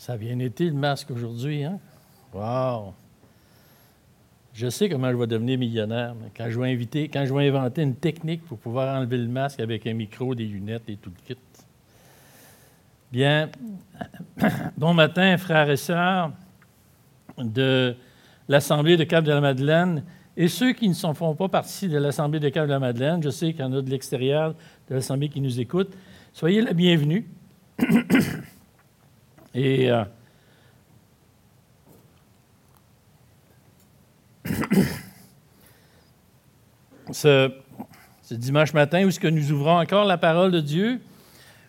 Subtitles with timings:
[0.00, 1.78] Ça a bien été le masque aujourd'hui, hein?
[2.32, 2.94] Wow!
[4.54, 6.58] Je sais comment je vais devenir millionnaire, mais quand je
[7.34, 10.96] vais inventer une technique pour pouvoir enlever le masque avec un micro, des lunettes et
[10.96, 11.40] tout le kit.
[13.12, 13.50] Bien,
[14.78, 16.32] bon matin, frères et sœurs
[17.36, 17.94] de
[18.48, 20.02] l'Assemblée de Cap de la Madeleine
[20.34, 23.22] et ceux qui ne sont, font pas partie de l'Assemblée de Cap de la Madeleine.
[23.22, 24.54] Je sais qu'il y en a de l'extérieur
[24.88, 25.94] de l'Assemblée qui nous écoutent.
[26.32, 27.24] Soyez les bienvenus.
[29.54, 30.04] et euh,
[37.12, 37.52] ce,
[38.30, 41.00] dimanche matin, où est-ce que nous ouvrons encore la parole de Dieu?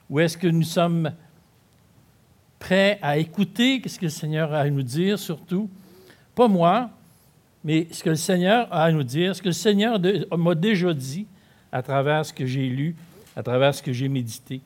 [0.09, 1.12] Ou est-ce que nous sommes
[2.59, 3.82] prêts à écouter?
[3.85, 5.70] Ce que le Seigneur a à nous dire, surtout?
[6.35, 6.91] Pas moi,
[7.63, 9.99] mais ce que le Seigneur a à nous dire, ce que le Seigneur
[10.38, 11.26] m'a déjà dit
[11.71, 12.95] à travers ce que j'ai lu,
[13.35, 14.62] à travers ce que j'ai médité.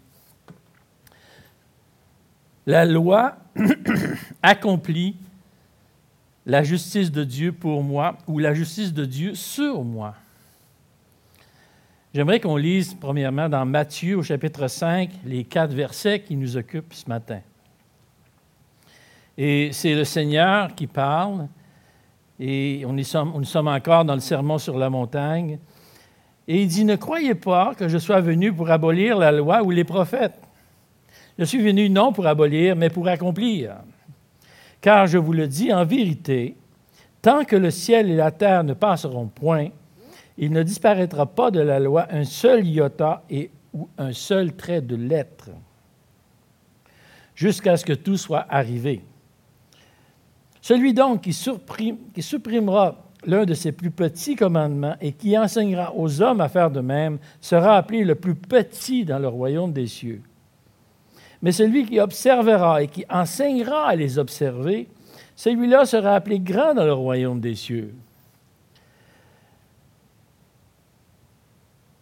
[2.65, 3.37] La loi
[4.41, 5.15] accomplit
[6.45, 10.15] la justice de Dieu pour moi ou la justice de Dieu sur moi.
[12.13, 16.93] J'aimerais qu'on lise premièrement dans Matthieu au chapitre 5 les quatre versets qui nous occupent
[16.93, 17.41] ce matin.
[19.37, 21.47] Et c'est le Seigneur qui parle,
[22.39, 25.59] et on, nous sommes encore dans le sermon sur la montagne.
[26.47, 29.71] Et il dit, ne croyez pas que je sois venu pour abolir la loi ou
[29.71, 30.39] les prophètes.
[31.37, 33.75] Je suis venu non pour abolir, mais pour accomplir.
[34.79, 36.55] Car je vous le dis en vérité,
[37.21, 39.69] tant que le ciel et la terre ne passeront point,
[40.37, 44.81] il ne disparaîtra pas de la loi un seul iota et ou un seul trait
[44.81, 45.49] de lettre,
[47.35, 49.03] jusqu'à ce que tout soit arrivé.
[50.61, 51.35] Celui donc qui,
[52.13, 56.71] qui supprimera l'un de ses plus petits commandements et qui enseignera aux hommes à faire
[56.71, 60.21] de même sera appelé le plus petit dans le royaume des cieux.
[61.45, 64.87] Mais celui qui observera et qui enseignera à les observer,
[65.35, 67.93] celui-là sera appelé grand dans le royaume des cieux.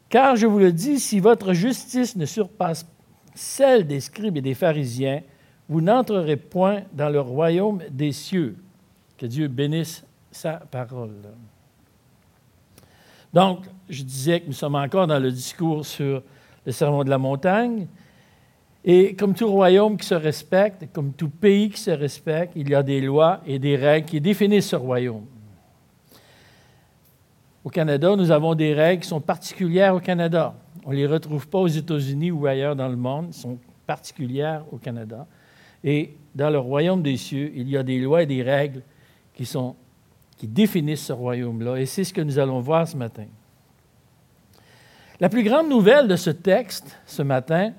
[0.08, 2.86] Car je vous le dis, si votre justice ne surpasse
[3.36, 5.22] celle des scribes et des pharisiens,
[5.68, 8.56] vous n'entrerez point dans le royaume des cieux.
[9.18, 11.20] Que Dieu bénisse sa parole.
[13.34, 16.24] Donc, je disais que nous sommes encore dans le discours sur
[16.66, 17.90] le sermon de la montagne.
[18.86, 22.76] Et comme tout royaume qui se respecte, comme tout pays qui se respecte, il y
[22.76, 25.26] a des lois et des règles qui définissent ce royaume.
[27.64, 30.54] Au Canada, nous avons des règles qui sont particulières au Canada.
[30.86, 33.58] On ne les retrouve pas aux États-Unis ou ailleurs dans le monde, elles sont
[33.88, 35.26] particulières au Canada.
[35.82, 38.82] Et dans le royaume des cieux, il y a des lois et des règles
[39.34, 39.76] qui, sont,
[40.36, 41.78] qui définissent ce royaume-là.
[41.78, 43.28] Et c'est ce que nous allons voir ce matin.
[45.22, 47.72] La plus grande nouvelle de ce texte ce matin,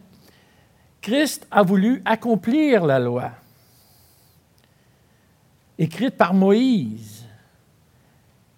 [1.05, 3.31] Christ a voulu accomplir la loi,
[5.79, 7.27] écrite par Moïse.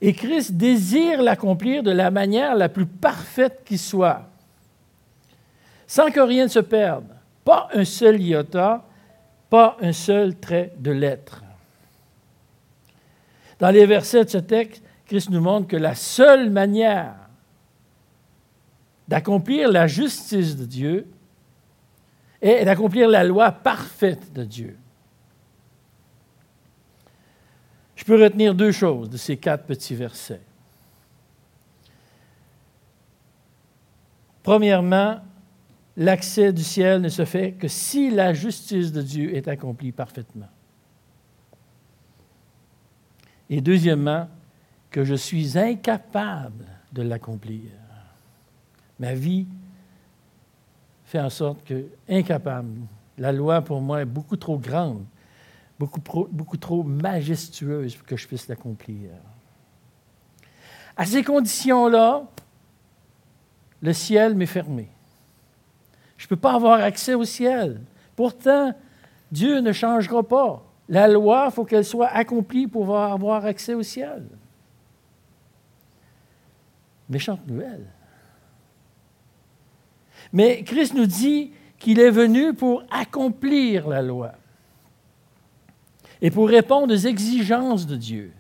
[0.01, 4.29] Et Christ désire l'accomplir de la manière la plus parfaite qui soit,
[5.89, 7.09] sans que rien ne se perde.
[7.45, 8.85] Pas un seul iota,
[9.51, 11.43] pas un seul trait de lettre.
[13.59, 17.17] Dans les versets de ce texte, Christ nous montre que la seule manière
[19.09, 21.09] d'accomplir la justice de Dieu,
[22.47, 24.77] et d'accomplir la loi parfaite de Dieu.
[27.97, 30.43] Je peux retenir deux choses de ces quatre petits versets.
[34.45, 35.21] Premièrement,
[35.97, 40.49] l'accès du ciel ne se fait que si la justice de Dieu est accomplie parfaitement.
[43.51, 44.29] Et deuxièmement,
[44.91, 47.71] que je suis incapable de l'accomplir.
[49.01, 49.47] Ma vie
[51.07, 52.81] fait en sorte que, incapable,
[53.17, 55.05] la loi pour moi est beaucoup trop grande,
[55.79, 59.11] beaucoup, trop majestueuse pour que je puisse l'accomplir.
[60.97, 62.25] À ces conditions-là,
[63.81, 64.89] le ciel m'est fermé.
[66.17, 67.81] Je ne peux pas avoir accès au ciel.
[68.17, 68.75] Pourtant,
[69.31, 70.65] Dieu ne changera pas.
[70.89, 74.25] La loi, il faut qu'elle soit accomplie pour avoir accès au ciel.
[77.09, 77.87] Méchante nouvelle.
[80.33, 84.33] Mais Christ nous dit qu'il est venu pour accomplir la loi
[86.21, 88.33] et pour répondre aux exigences de Dieu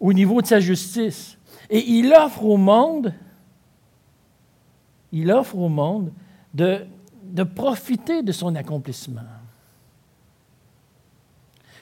[0.00, 1.38] au niveau de sa justice.
[1.70, 3.14] Et il offre au monde,
[5.12, 6.12] il offre au monde
[6.54, 6.86] de,
[7.54, 9.22] profiter de son accomplissement.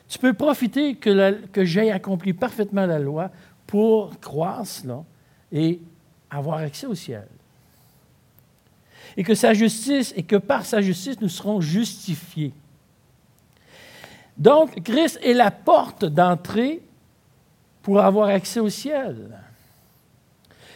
[0.08, 3.30] Tu peux profiter que, que j'ai accompli parfaitement la loi
[3.66, 5.02] pour croire cela
[5.50, 5.80] et
[6.36, 7.26] avoir accès au ciel.
[9.16, 12.52] et que sa justice et que par sa justice nous serons justifiés.
[14.36, 16.80] Donc, Christ est la porte d'entrée
[17.82, 19.30] pour avoir accès au ciel.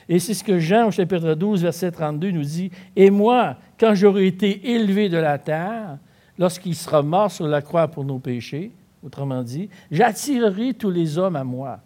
[0.08, 3.94] Et c'est ce que Jean au chapitre 12, verset 32 nous dit, Et moi, quand
[3.94, 5.98] j'aurai été élevé de la terre,
[6.38, 8.70] lorsqu'il sera mort sur la croix pour nos péchés,
[9.04, 11.80] autrement dit, j'attirerai tous les hommes à moi.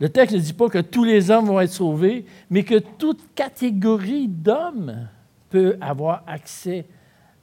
[0.00, 3.34] Le texte ne dit pas que tous les hommes vont être sauvés, mais que toute
[3.34, 5.08] catégorie d'hommes
[5.50, 6.86] peut avoir accès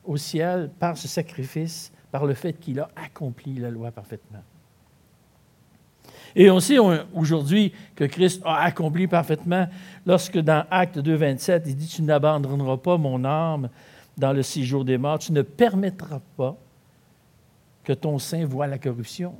[0.03, 4.43] au ciel par ce sacrifice, par le fait qu'il a accompli la loi parfaitement.
[6.35, 6.77] Et on sait
[7.13, 9.67] aujourd'hui que Christ a accompli parfaitement
[10.05, 13.69] lorsque dans Acte 2, 27, il dit, Tu n'abandonneras pas mon âme
[14.17, 16.55] dans le séjour des morts, tu ne permettras pas
[17.83, 19.33] que ton sein voie la corruption.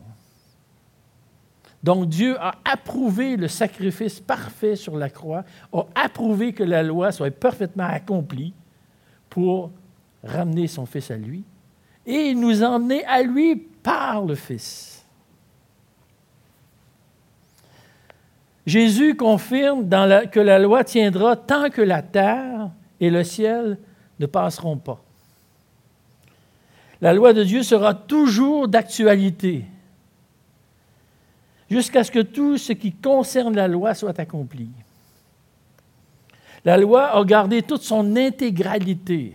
[1.85, 7.11] Donc Dieu a approuvé le sacrifice parfait sur la croix, a approuvé que la loi
[7.11, 8.55] soit parfaitement accomplie
[9.29, 9.69] pour
[10.23, 11.43] ramener son Fils à lui
[12.07, 15.05] et nous emmener à lui par le Fils.
[18.65, 19.87] Jésus confirme
[20.31, 23.77] que la loi tiendra tant que la terre et le ciel
[24.19, 25.03] ne passeront pas.
[26.99, 29.65] La loi de Dieu sera toujours d'actualité
[31.69, 34.69] jusqu'à ce que tout ce qui concerne la loi soit accompli.
[36.63, 39.33] La loi a gardé toute son intégralité.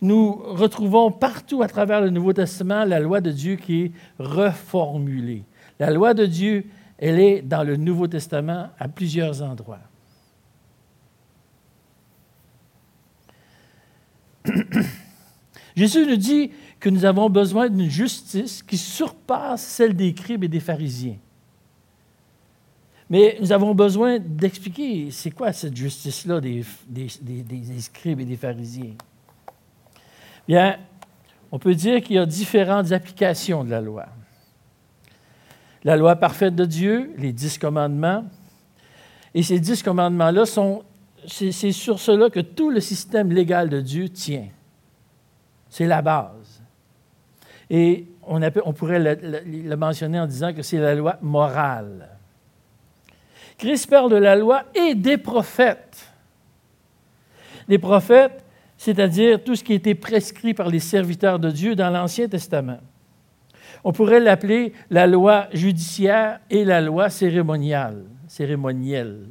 [0.00, 5.42] Nous retrouvons partout à travers le Nouveau Testament la loi de Dieu qui est reformulée.
[5.80, 6.66] La loi de Dieu,
[6.98, 9.80] elle est dans le Nouveau Testament à plusieurs endroits.
[15.76, 20.48] Jésus nous dit que nous avons besoin d'une justice qui surpasse celle des scribes et
[20.48, 21.16] des pharisiens.
[23.10, 28.94] Mais nous avons besoin d'expliquer c'est quoi cette justice-là des, des, scribes et des pharisiens.
[30.46, 30.78] Bien,
[31.50, 34.06] on peut dire qu'il y a différentes applications de la loi.
[35.84, 38.24] La loi parfaite de Dieu, les dix commandements,
[39.32, 40.82] et ces dix commandements-là sont,
[41.26, 44.48] c'est sur cela que tout le système légal de Dieu tient.
[45.70, 46.37] C'est la base.
[47.70, 52.08] Et on, pourrait le, mentionner en disant que c'est la loi morale.
[53.56, 56.12] Christ parle de la loi et des prophètes.
[57.66, 58.44] Les prophètes,
[58.76, 62.78] c'est-à-dire tout ce qui été prescrit par les serviteurs de Dieu dans l'Ancien Testament.
[63.84, 69.26] On pourrait l'appeler la loi judiciaire et la loi cérémoniale, cérémonielle.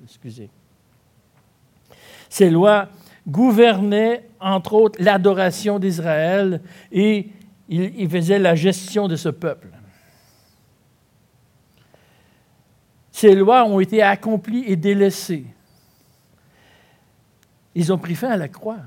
[2.29, 2.89] Ces lois
[3.27, 6.61] gouvernaient, entre autres, l'adoration d'Israël
[6.91, 7.29] et
[7.69, 9.69] il, faisait la gestion de ce peuple.
[13.11, 15.45] Ces lois ont été accomplies et délaissées.
[17.75, 18.79] Ils ont pris fin à la croix.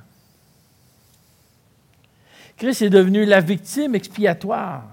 [2.57, 4.85] Christ est devenu la victime expiatoire.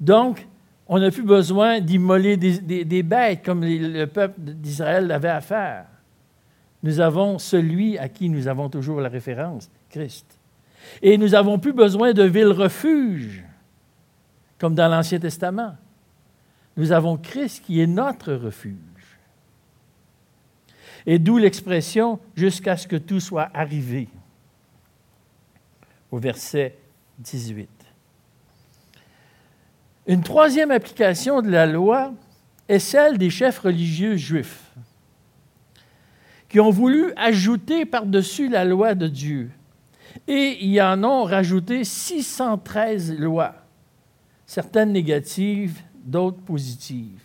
[0.00, 0.46] Donc,
[0.88, 5.86] on n'a plus besoin d'immoler des, bêtes comme le peuple d'Israël avait à faire.
[6.82, 10.38] Nous avons celui à qui nous avons toujours la référence, Christ.
[11.00, 13.44] Et nous n'avons plus besoin de villes refuges,
[14.58, 15.76] comme dans l'Ancien Testament.
[16.76, 18.76] Nous avons Christ qui est notre refuge.
[21.06, 24.08] Et d'où l'expression jusqu'à ce que tout soit arrivé,
[26.10, 26.76] au verset
[27.18, 27.68] 18.
[30.06, 32.12] Une troisième application de la loi
[32.68, 34.72] est celle des chefs religieux juifs,
[36.48, 39.50] qui ont voulu ajouter par-dessus la loi de Dieu
[40.26, 43.54] et y en ont rajouté 613 lois,
[44.46, 47.20] certaines négatives, d'autres positives.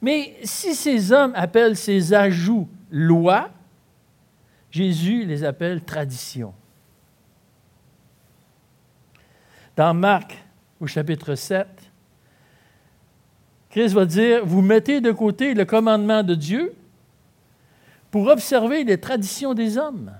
[0.00, 3.50] Mais si ces hommes appellent ces ajouts lois,
[4.70, 6.52] Jésus les appelle traditions.
[9.76, 10.36] Dans Marc,
[10.80, 11.66] au chapitre 7,
[13.70, 16.74] Christ va dire, vous mettez de côté le commandement de Dieu
[18.10, 20.12] pour observer les traditions des hommes.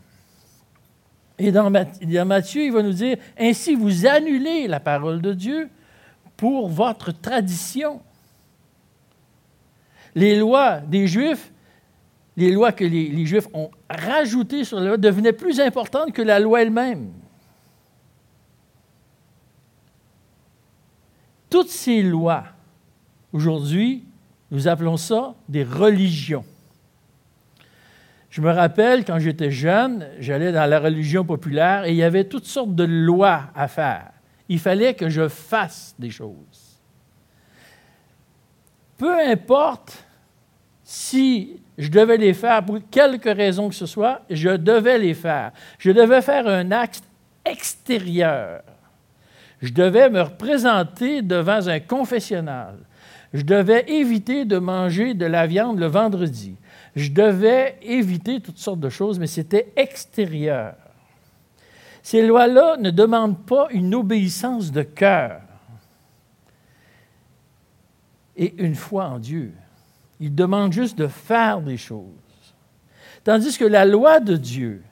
[1.38, 5.68] Et dans Matthieu, il va nous dire, ainsi vous annulez la parole de Dieu
[6.36, 8.00] pour votre tradition.
[10.14, 11.52] Les lois des Juifs,
[12.36, 16.38] les lois que les, Juifs ont rajoutées sur la loi devenaient plus importantes que la
[16.38, 17.10] loi elle-même.
[21.50, 22.44] Toutes ces lois,
[23.32, 24.04] aujourd'hui,
[24.50, 26.44] nous appelons ça des religions.
[28.34, 32.24] Je me rappelle, quand j'étais jeune, j'allais dans la religion populaire et il y avait
[32.24, 34.10] toutes sortes de lois à faire.
[34.48, 36.80] Il fallait que je fasse des choses.
[38.98, 40.04] Peu importe
[40.82, 45.52] si je devais les faire pour quelque raison que ce soit, je devais les faire.
[45.78, 47.04] Je devais faire un acte
[47.44, 48.62] extérieur.
[49.62, 52.78] Je devais me représenter devant un confessionnal.
[53.32, 56.56] Je devais éviter de manger de la viande le vendredi.
[56.96, 60.74] Je devais éviter toutes sortes de choses, mais c'était extérieur.
[62.02, 65.40] Ces lois-là ne demandent pas une obéissance de cœur
[68.36, 69.52] et une foi en Dieu.
[70.20, 72.04] Ils demandent juste de faire des choses.
[73.24, 74.82] Tandis que la loi de Dieu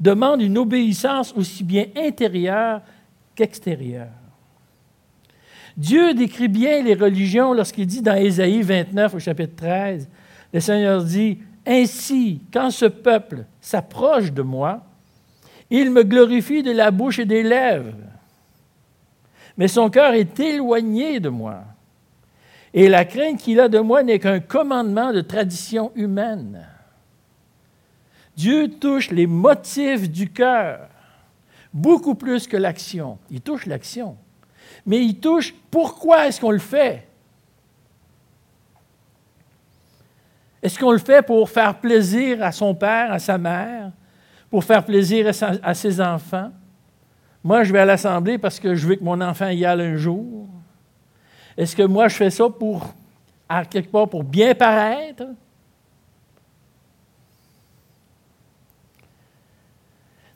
[0.00, 2.82] demande une obéissance aussi bien intérieure
[3.34, 4.10] qu'extérieure.
[5.76, 10.08] Dieu décrit bien les religions lorsqu'il dit dans Ésaïe 29 au chapitre 13,
[10.52, 14.82] le Seigneur dit, Ainsi, quand ce peuple s'approche de moi,
[15.70, 17.96] il me glorifie de la bouche et des lèvres,
[19.56, 21.64] mais son cœur est éloigné de moi.
[22.72, 26.66] Et la crainte qu'il a de moi n'est qu'un commandement de tradition humaine.
[28.36, 30.88] Dieu touche les motifs du cœur
[31.72, 33.18] beaucoup plus que l'action.
[33.30, 34.16] Il touche l'action.
[34.84, 37.05] Mais il touche pourquoi est-ce qu'on le fait?
[40.66, 43.92] Est-ce qu'on le fait pour faire plaisir à son père, à sa mère,
[44.50, 45.30] pour faire plaisir
[45.62, 46.50] à, ses enfants?
[47.44, 49.94] Moi, je vais à l'Assemblée parce que je veux que mon enfant y aille un
[49.94, 50.48] jour.
[51.56, 52.92] Est-ce que moi, je fais ça pour,
[53.48, 55.22] à quelque part, pour bien paraître?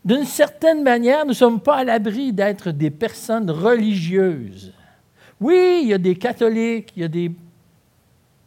[0.04, 4.72] D'une certaine manière, nous ne sommes pas à l'abri d'être des personnes religieuses.
[5.40, 7.32] Oui, il y a des catholiques, il y a des,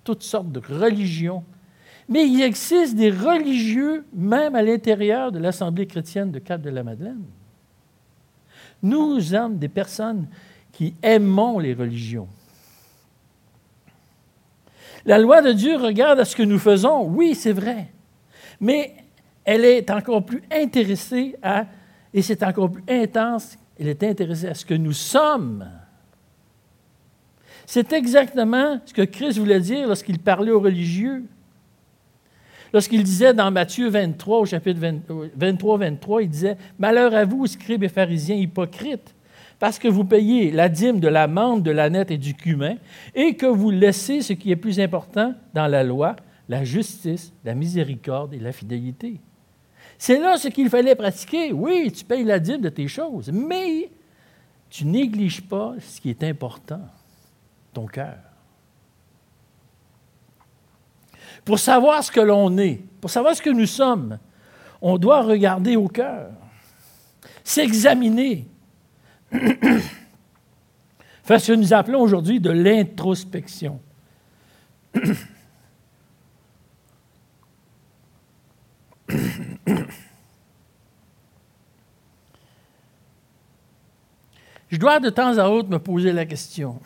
[0.05, 1.43] toutes sortes de religions,
[2.09, 6.83] mais il existe des religieux même à l'intérieur de l'Assemblée chrétienne de Cap de la
[6.83, 7.23] Madeleine.
[8.81, 10.27] Nous sommes des personnes
[10.71, 12.27] qui aimons les religions.
[15.05, 17.87] La loi de Dieu regarde à ce que nous faisons, oui, c'est vrai,
[18.59, 18.95] mais
[19.43, 21.65] elle est encore plus intéressée à,
[22.13, 25.67] et c'est encore plus intense, elle est intéressée à ce que nous sommes.
[27.65, 31.23] C'est exactement ce que Christ voulait dire lorsqu'il parlait aux religieux.
[32.73, 34.79] Lorsqu'il disait dans Matthieu 23, au chapitre
[35.37, 39.13] 23, 23, il disait Malheur à vous, scribes et pharisiens hypocrites,
[39.59, 42.75] parce que vous payez la dîme de la menthe, de la nette et du cumin,
[43.13, 46.15] et que vous laissez ce qui est plus important dans la loi,
[46.49, 49.19] la justice, la miséricorde et la fidélité.
[49.99, 51.53] C'est là ce qu'il fallait pratiquer.
[51.53, 53.91] Oui, tu payes la dîme de tes choses, mais
[54.71, 56.81] tu négliges pas ce qui est important,
[57.71, 58.32] ton cœur.
[61.45, 64.17] Pour savoir ce que l'on est, pour savoir ce que nous sommes,
[64.81, 66.31] on doit regarder au cœur,
[67.43, 68.47] s'examiner,
[71.23, 73.79] Faire ce que nous appelons aujourd'hui de l'introspection.
[84.69, 86.79] Je dois de temps à autre me poser la question,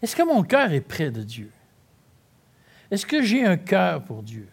[0.00, 1.50] est-ce que mon cœur est près de Dieu?
[2.90, 4.48] Est-ce que j'ai un cœur pour Dieu?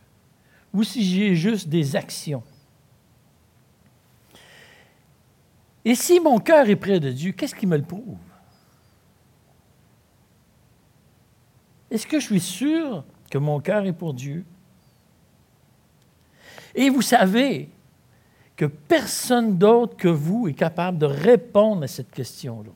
[0.73, 2.43] Ou si j'ai juste des actions?
[5.85, 8.17] Et si mon cœur est près de Dieu, qu'est-ce qui me le prouve?
[11.91, 14.45] Est-ce que je suis sûr que mon cœur est pour Dieu?
[16.73, 17.69] Et vous savez
[18.55, 22.71] que personne d'autre que vous est capable de répondre à cette question-là.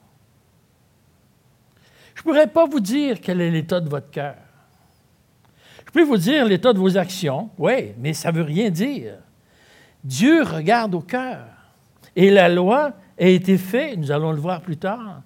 [2.13, 4.37] Je ne pourrais pas vous dire quel est l'état de votre cœur.
[5.87, 9.15] Je peux vous dire l'état de vos actions, oui, mais ça ne veut rien dire.
[10.03, 11.45] Dieu regarde au cœur.
[12.15, 15.21] Et la loi a été faite, nous allons le voir plus tard,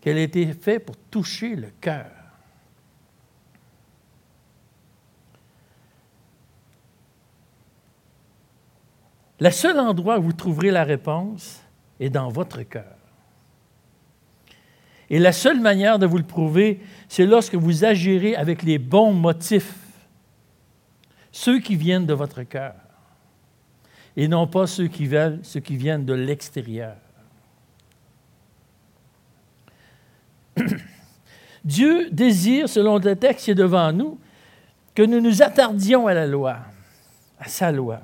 [0.00, 2.06] qu'elle a été faite pour toucher le cœur.
[9.40, 11.60] Le seul endroit où vous trouverez la réponse
[11.98, 12.96] est dans votre cœur.
[15.08, 19.12] Et la seule manière de vous le prouver, c'est lorsque vous agirez avec les bons
[19.12, 19.74] motifs,
[21.32, 22.74] ceux qui viennent de votre cœur
[24.16, 26.96] et non pas ceux qui veulent, ceux qui viennent de l'extérieur.
[31.64, 34.18] Dieu désire, selon le texte qui est devant nous,
[34.94, 36.58] que nous nous attardions à la loi,
[37.40, 38.00] à sa loi.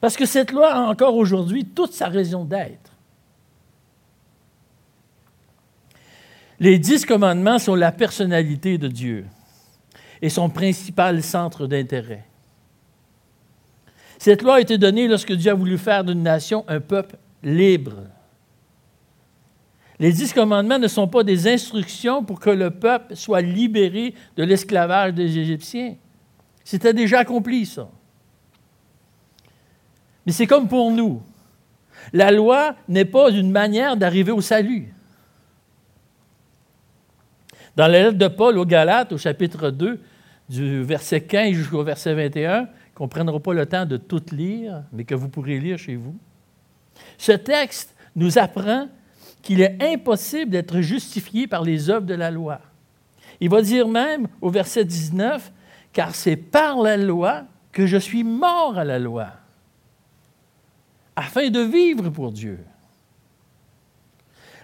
[0.00, 2.92] Parce que cette loi a encore aujourd'hui toute sa raison d'être.
[6.60, 9.26] Les dix commandements sont la personnalité de Dieu
[10.22, 12.24] et son principal centre d'intérêt.
[14.18, 18.02] Cette loi a été donnée lorsque Dieu a voulu faire d'une nation un peuple libre.
[20.00, 24.44] Les dix commandements ne sont pas des instructions pour que le peuple soit libéré de
[24.44, 25.96] l'esclavage des Égyptiens.
[26.64, 27.88] C'était déjà accompli, ça.
[30.26, 31.22] Mais c'est comme pour nous.
[32.12, 34.92] La loi n'est pas une manière d'arriver au salut.
[37.78, 40.00] Dans la lettre de Paul aux Galates, au chapitre 2,
[40.48, 44.82] du verset 15 jusqu'au verset 21, qu'on ne prendra pas le temps de tout lire,
[44.92, 46.16] mais que vous pourrez lire chez vous.
[47.18, 48.88] Ce texte nous apprend
[49.42, 52.60] qu'il est impossible d'être justifié par les œuvres de la loi.
[53.38, 55.52] Il va dire même au verset 19,
[55.92, 59.28] car c'est par la loi que je suis mort à la loi,
[61.14, 62.58] afin de vivre pour Dieu.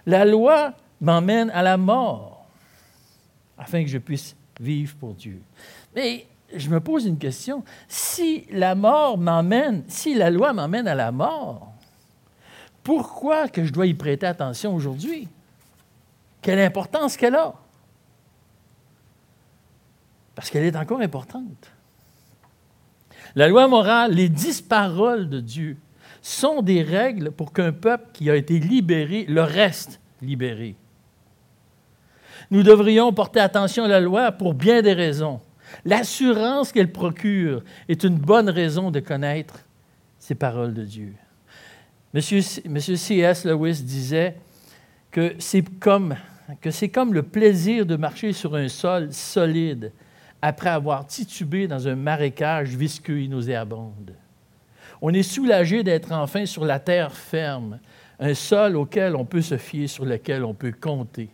[0.05, 2.34] La loi m'emmène à la mort,
[3.57, 5.41] afin que je puisse vivre pour Dieu.
[5.95, 7.63] Mais je me pose une question.
[7.87, 11.73] Si la mort m'emmène, si la loi m'emmène à la mort,
[12.83, 15.27] pourquoi que je dois y prêter attention aujourd'hui?
[16.41, 17.55] Quelle importance qu'elle a?
[20.35, 21.71] Parce qu'elle est encore importante.
[23.35, 25.77] La loi morale, les dix paroles de Dieu,
[26.21, 30.75] sont des règles pour qu'un peuple qui a été libéré le reste libéré.
[32.51, 35.39] Nous devrions porter attention à la loi pour bien des raisons.
[35.83, 39.59] L'assurance qu'elle procure est une bonne raison de connaître
[40.19, 41.13] ces paroles de Dieu.
[42.13, 43.45] Monsieur, C.S.
[43.45, 44.35] Lewis disait
[45.11, 46.15] que c'est comme,
[47.11, 49.91] le plaisir de marcher sur un sol solide
[50.41, 54.13] après avoir titubé dans un marécage visqueux et nauséabonde.
[55.01, 57.79] On est soulagé d'être enfin sur la terre ferme,
[58.19, 61.29] un sol auquel on peut se fier, sur lequel on peut compter.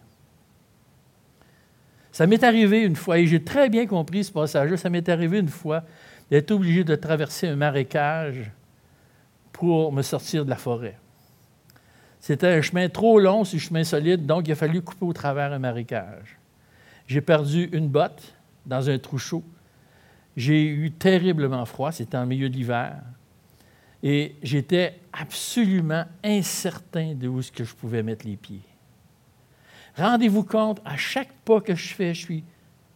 [2.12, 5.40] Ça m'est arrivé une fois, et j'ai très bien compris ce passage-là, ça m'est arrivé
[5.40, 5.84] une fois
[6.30, 8.52] d'être obligé de traverser un marécage
[9.52, 10.98] pour me sortir de la forêt.
[12.20, 15.52] C'était un chemin trop long, ce chemin solide, donc il a fallu couper au travers
[15.54, 16.38] un marécage.
[17.08, 18.34] J'ai perdu une botte
[18.66, 19.44] dans un trou chaud.
[20.38, 23.02] J'ai eu terriblement froid, c'était en milieu d'hiver.
[24.04, 28.62] Et j'étais absolument incertain de où est-ce que je pouvais mettre les pieds.
[29.98, 32.44] Rendez-vous compte, à chaque pas que je fais, je suis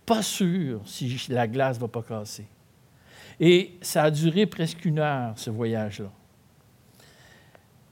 [0.05, 2.47] pas sûr si la glace ne va pas casser.
[3.39, 6.11] Et ça a duré presque une heure, ce voyage-là.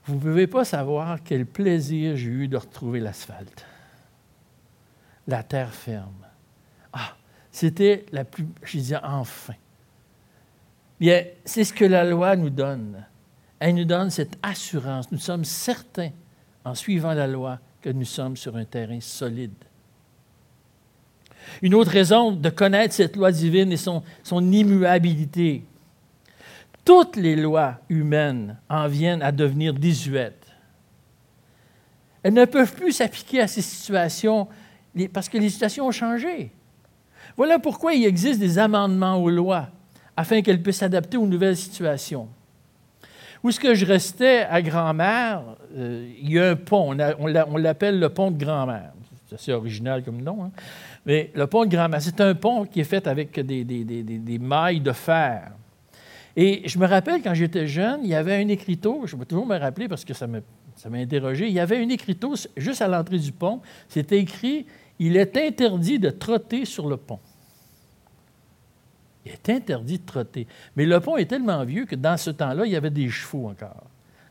[0.06, 3.66] Vous ne pouvez pas savoir quel plaisir j'ai eu de retrouver l'asphalte,
[5.26, 6.26] la terre ferme.
[6.92, 7.16] Ah,
[7.50, 9.54] c'était la plus, je disais enfin.
[11.00, 13.04] Bien, c'est ce que la loi nous donne.
[13.58, 15.10] Elle nous donne cette assurance.
[15.10, 16.10] Nous sommes certains,
[16.64, 19.52] en suivant la loi, que nous sommes sur un terrain solide.
[21.60, 25.62] Une autre raison de connaître cette loi divine est son, son immuabilité.
[26.82, 30.46] Toutes les lois humaines en viennent à devenir désuètes.
[32.22, 34.48] Elles ne peuvent plus s'appliquer à ces situations
[35.12, 36.52] parce que les situations ont changé.
[37.36, 39.68] Voilà pourquoi il existe des amendements aux lois
[40.16, 42.30] afin qu'elles puissent s'adapter aux nouvelles situations.
[43.44, 45.42] Où est-ce que je restais à grand-mère,
[45.76, 48.92] euh, il y a un pont, on, l'appelle le pont de grand-mère.
[49.26, 50.44] C'est assez original comme nom.
[50.44, 50.50] Hein.
[51.04, 54.92] Mais le pont de grand-mère, c'est un pont qui est fait avec des, mailles de
[54.92, 55.52] fer.
[56.34, 59.46] Et je me rappelle, quand j'étais jeune, il y avait un écriteau, je vais toujours
[59.46, 60.40] me rappeler parce que ça m'a
[60.94, 64.64] interrogé, il y avait un écriteau juste à l'entrée du pont, c'était écrit
[64.98, 67.20] «Il est interdit de trotter sur le pont».
[69.24, 70.46] Il est interdit de trotter.
[70.76, 73.48] Mais le pont est tellement vieux que dans ce temps-là, il y avait des chevaux
[73.48, 73.84] encore.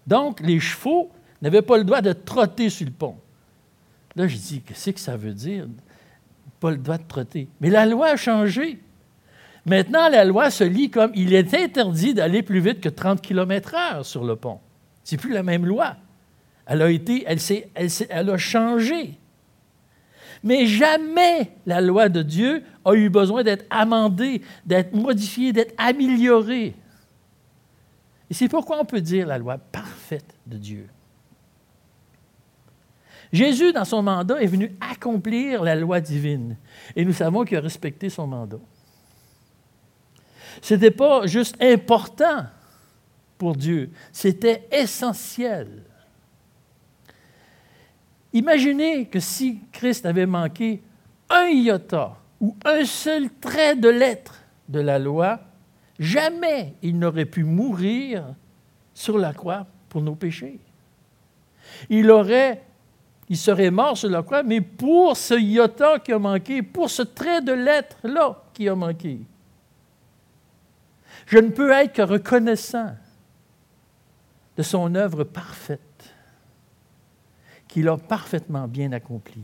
[0.05, 3.15] Donc, les chevaux n'avaient pas le droit de trotter sur le pont.
[4.15, 5.67] Là, je dis, qu'est-ce que ça veut dire?
[6.59, 7.47] Pas le droit de trotter.
[7.59, 8.79] Mais la loi a changé.
[9.65, 14.03] Maintenant, la loi se lit comme il est interdit d'aller plus vite que 30 km/h
[14.03, 14.59] sur le pont.
[15.03, 15.95] C'est plus la même loi.
[16.65, 17.39] Elle a été, elle,
[17.75, 19.17] elle, elle a changé.
[20.43, 26.75] Mais jamais la loi de Dieu a eu besoin d'être amendée, d'être modifiée, d'être améliorée.
[28.29, 30.87] Et c'est pourquoi on peut dire la loi parfaite de Dieu.
[33.31, 36.57] Jésus, dans son mandat, est venu accomplir la loi divine.
[36.95, 38.59] Et nous savons qu'il a respecté son mandat.
[40.61, 42.45] Ce n'était pas juste important
[43.37, 45.83] pour Dieu, c'était essentiel.
[48.33, 50.81] Imaginez que si Christ avait manqué
[51.29, 55.39] un iota ou un seul trait de lettre de la loi,
[55.99, 58.25] jamais il n'aurait pu mourir
[58.93, 60.59] sur la croix pour nos péchés.
[61.89, 62.63] Il aurait,
[63.29, 67.03] il serait mort sur la croix, mais pour ce iota qui a manqué, pour ce
[67.03, 69.19] trait de lettre-là qui a manqué.
[71.27, 72.95] Je ne peux être que reconnaissant
[74.57, 75.79] de son œuvre parfaite
[77.73, 79.41] qu'il a parfaitement bien accompli.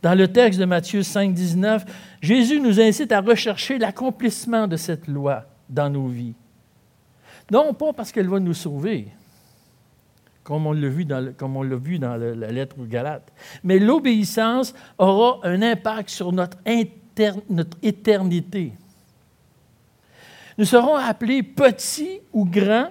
[0.00, 1.84] Dans le texte de Matthieu 5, 19,
[2.22, 6.34] Jésus nous incite à rechercher l'accomplissement de cette loi dans nos vies.
[7.50, 9.08] Non pas parce qu'elle va nous sauver,
[10.44, 13.32] comme on l'a vu dans, l'a lettre aux Galates,
[13.64, 16.58] mais l'obéissance aura un impact sur notre
[17.82, 18.72] éternité.
[20.58, 22.90] Nous serons appelés petits ou grands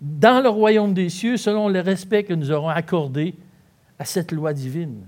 [0.00, 3.34] dans le royaume des cieux selon le respect que nous aurons accordé
[3.98, 5.06] à cette loi divine.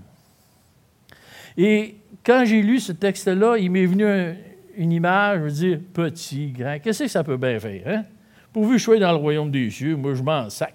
[1.57, 4.35] Et quand j'ai lu ce texte-là, il m'est venu
[4.75, 6.79] une image, je veux dire, petit, grand.
[6.79, 7.83] Qu'est-ce que ça peut bien faire?
[7.85, 8.05] Hein?
[8.51, 10.73] Pourvu que je sois dans le royaume des cieux, moi je m'en sac.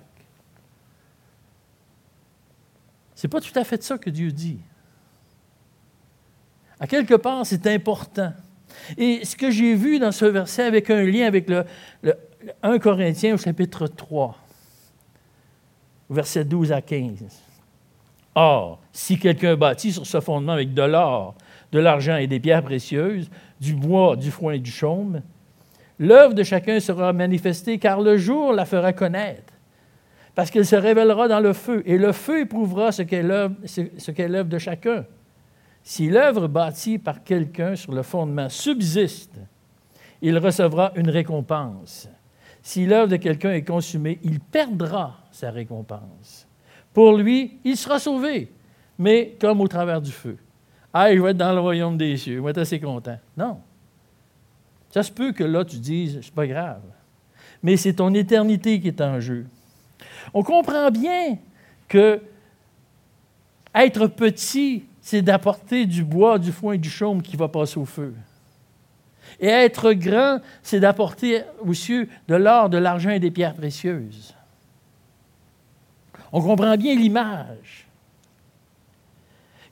[3.15, 4.59] C'est pas tout à fait ça que Dieu dit.
[6.79, 8.33] À quelque part, c'est important.
[8.99, 11.65] Et ce que j'ai vu dans ce verset avec un lien avec le,
[12.63, 14.37] 1 Corinthiens au chapitre 3,
[16.11, 17.25] versets 12 à 15.
[18.35, 21.35] Or, si quelqu'un bâtit sur ce fondement avec de l'or,
[21.73, 23.31] de l'argent et des pierres précieuses,
[23.61, 25.23] du bois, du foin et du chaume,
[25.99, 29.53] l'œuvre de chacun sera manifestée, car le jour la fera connaître,
[30.35, 34.59] parce qu'elle se révélera dans le feu, et le feu éprouvera ce qu'est l'œuvre de
[34.59, 35.05] chacun.
[35.85, 39.39] Si l'œuvre bâtie par quelqu'un sur le fondement subsiste,
[40.23, 42.09] il recevra une récompense.
[42.65, 46.49] Si l'œuvre de quelqu'un est consumée, il perdra sa récompense.
[46.95, 48.51] Pour lui, il sera sauvé,
[48.99, 50.39] mais comme au travers du feu.
[50.91, 53.19] Ah, je vais être dans le royaume des cieux, je vais être assez content.
[53.37, 53.61] Non.
[54.89, 56.81] Ça se peut que là, tu dises, c'est pas grave.
[57.63, 59.45] Mais c'est ton éternité qui est en jeu.
[60.33, 61.37] On comprend bien
[61.87, 62.19] que
[63.75, 67.85] être petit, c'est d'apporter du bois, du foin et du chaume qui va passer au
[67.85, 68.15] feu.
[69.41, 74.35] Et être grand, c'est d'apporter aux cieux de l'or, de l'argent et des pierres précieuses.
[76.33, 77.87] On comprend bien l'image.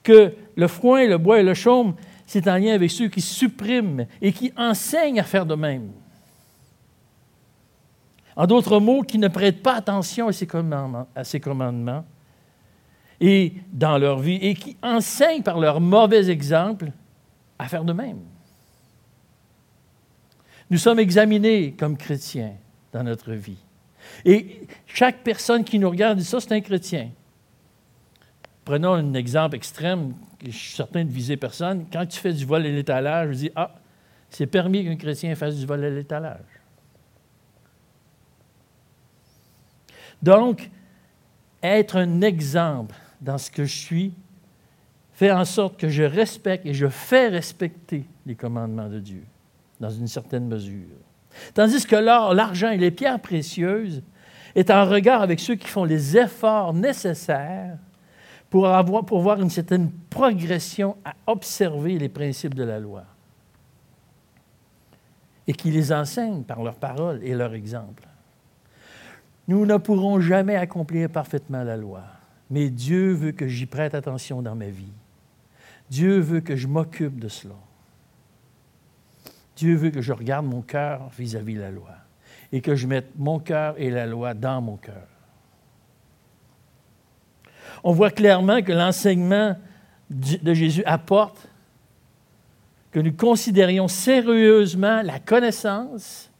[0.01, 1.95] Que le foin, le bois et le chaume,
[2.25, 5.91] c'est en lien avec ceux qui suppriment et qui enseignent à faire de même.
[8.35, 12.03] En d'autres mots, qui ne prêtent pas attention à ces commandements, à ces commandements
[13.19, 16.91] et dans leur vie et qui enseignent par leur mauvais exemple
[17.59, 18.19] à faire de même.
[20.69, 22.53] Nous sommes examinés comme chrétiens
[22.91, 23.57] dans notre vie.
[24.25, 27.09] Et chaque personne qui nous regarde dit ça, c'est un chrétien.
[28.65, 31.85] Prenons un exemple extrême, je suis certain de viser personne.
[31.91, 33.75] Quand tu fais du vol à l'étalage, je dis Ah,
[34.29, 36.39] c'est permis qu'un chrétien fasse du vol à l'étalage.
[40.21, 40.69] Donc,
[41.61, 44.13] être un exemple dans ce que je suis,
[45.13, 49.23] fait en sorte que je respecte et je fais respecter les commandements de Dieu,
[49.83, 50.97] dans une certaine mesure.
[51.53, 54.03] Tandis que l'or, l'argent et les pierres précieuses
[54.55, 57.77] est en regard avec ceux qui font les efforts nécessaires
[58.49, 63.03] pour, avoir, pour voir une certaine progression à observer les principes de la loi
[65.47, 68.07] et qui les enseignent par leurs paroles et leur exemple.
[69.47, 72.03] Nous ne pourrons jamais accomplir parfaitement la loi
[72.53, 74.93] mais Dieu veut que j'y prête attention dans ma vie.
[75.89, 77.55] Dieu veut que je m'occupe de cela.
[79.55, 81.95] Dieu veut que je regarde mon cœur vis-à-vis la loi
[82.51, 85.07] et que je mette mon cœur et la loi dans mon cœur.
[87.83, 89.55] On voit clairement que l'enseignement
[90.09, 91.47] de Jésus apporte
[92.91, 96.31] que nous considérions sérieusement la connaissance,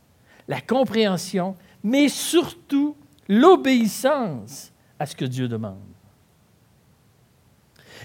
[0.47, 2.95] la compréhension, mais surtout
[3.28, 5.80] l'obéissance à ce que Dieu demande.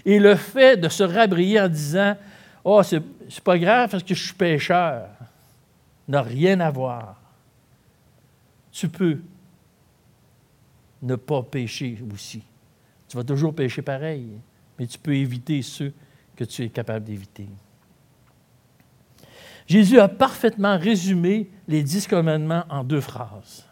[0.04, 2.16] Et le fait de se rabrier en disant
[2.64, 2.82] Oh,
[3.28, 5.08] c'est, pas grave parce que je suis pécheur,
[6.06, 7.20] n'a rien à voir.
[8.72, 9.18] Tu peux
[11.02, 12.42] ne pas pécher aussi.
[13.08, 14.28] Tu vas toujours pécher pareil,
[14.78, 15.92] mais tu peux éviter ceux
[16.36, 17.48] que tu es capable d'éviter.
[19.66, 23.66] Jésus a parfaitement résumé les dix commandements en deux phrases.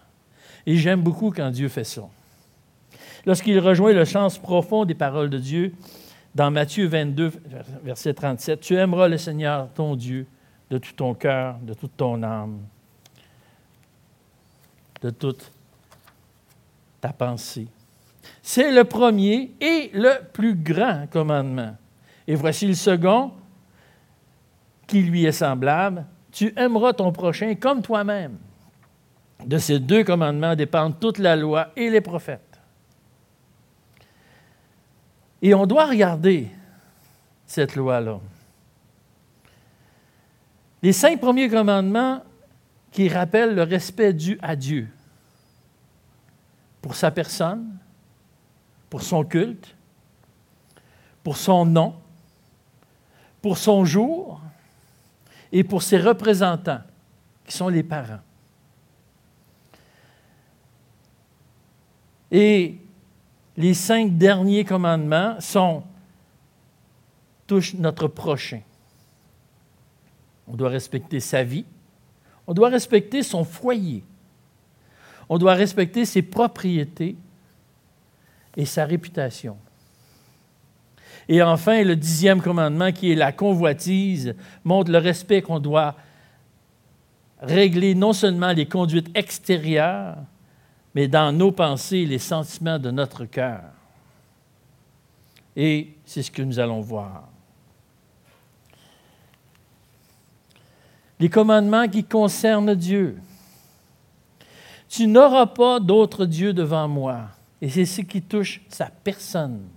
[0.67, 2.03] Et j'aime beaucoup quand Dieu fait ça.
[3.25, 5.75] Lorsqu'il rejoint le sens profond des paroles de Dieu,
[6.37, 7.33] dans Matthieu 22,
[7.83, 10.27] verset 37, Tu aimeras le Seigneur ton Dieu
[10.69, 12.59] de tout ton cœur, de toute ton âme,
[15.01, 15.51] de toute
[17.01, 17.69] ta pensée.
[18.43, 21.75] C'est le premier et le plus grand commandement.
[22.27, 23.33] Et voici le second,
[24.87, 26.05] qui lui est semblable.
[26.33, 28.37] Tu aimeras ton prochain comme toi-même.
[29.43, 32.46] De ces deux commandements dépendent toute la loi et les prophètes.
[35.43, 36.49] Et on doit regarder
[37.47, 38.21] cette loi-là.
[40.83, 42.23] Les cinq premiers commandements
[42.93, 44.89] qui rappellent le respect dû à Dieu
[46.81, 47.79] pour sa personne,
[48.89, 49.75] pour son culte,
[51.23, 51.95] pour son nom,
[53.43, 54.41] pour son jour
[55.53, 56.81] et pour ses représentants,
[57.45, 58.21] qui sont les parents.
[62.31, 62.79] Et
[63.57, 65.83] les cinq derniers commandements sont
[67.47, 68.61] touchent notre prochain.
[70.49, 71.65] On doit respecter sa vie,
[72.47, 74.05] on doit respecter son foyer,
[75.29, 77.17] on doit respecter ses propriétés
[78.57, 79.57] et sa réputation.
[81.29, 85.97] Et enfin, le dixième commandement, qui est la convoitise, montre le respect qu'on doit
[87.41, 90.17] régler non seulement les conduites extérieures,
[90.97, 93.65] mais dans nos pensées, les sentiments de notre cœur.
[95.55, 97.29] Et c'est ce que nous allons voir.
[101.21, 103.19] Les commandements qui concernent Dieu.
[104.89, 107.27] Tu n'auras pas d'autre Dieu devant moi.
[107.61, 109.69] Et c'est ce qui touche sa personne.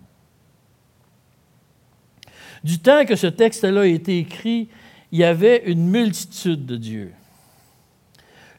[2.64, 4.70] Du temps que ce texte-là a été écrit,
[5.12, 7.14] il y avait une multitude de dieux.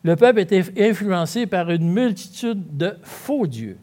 [0.02, 3.78] Le peuple était influencé par une multitude de faux dieux.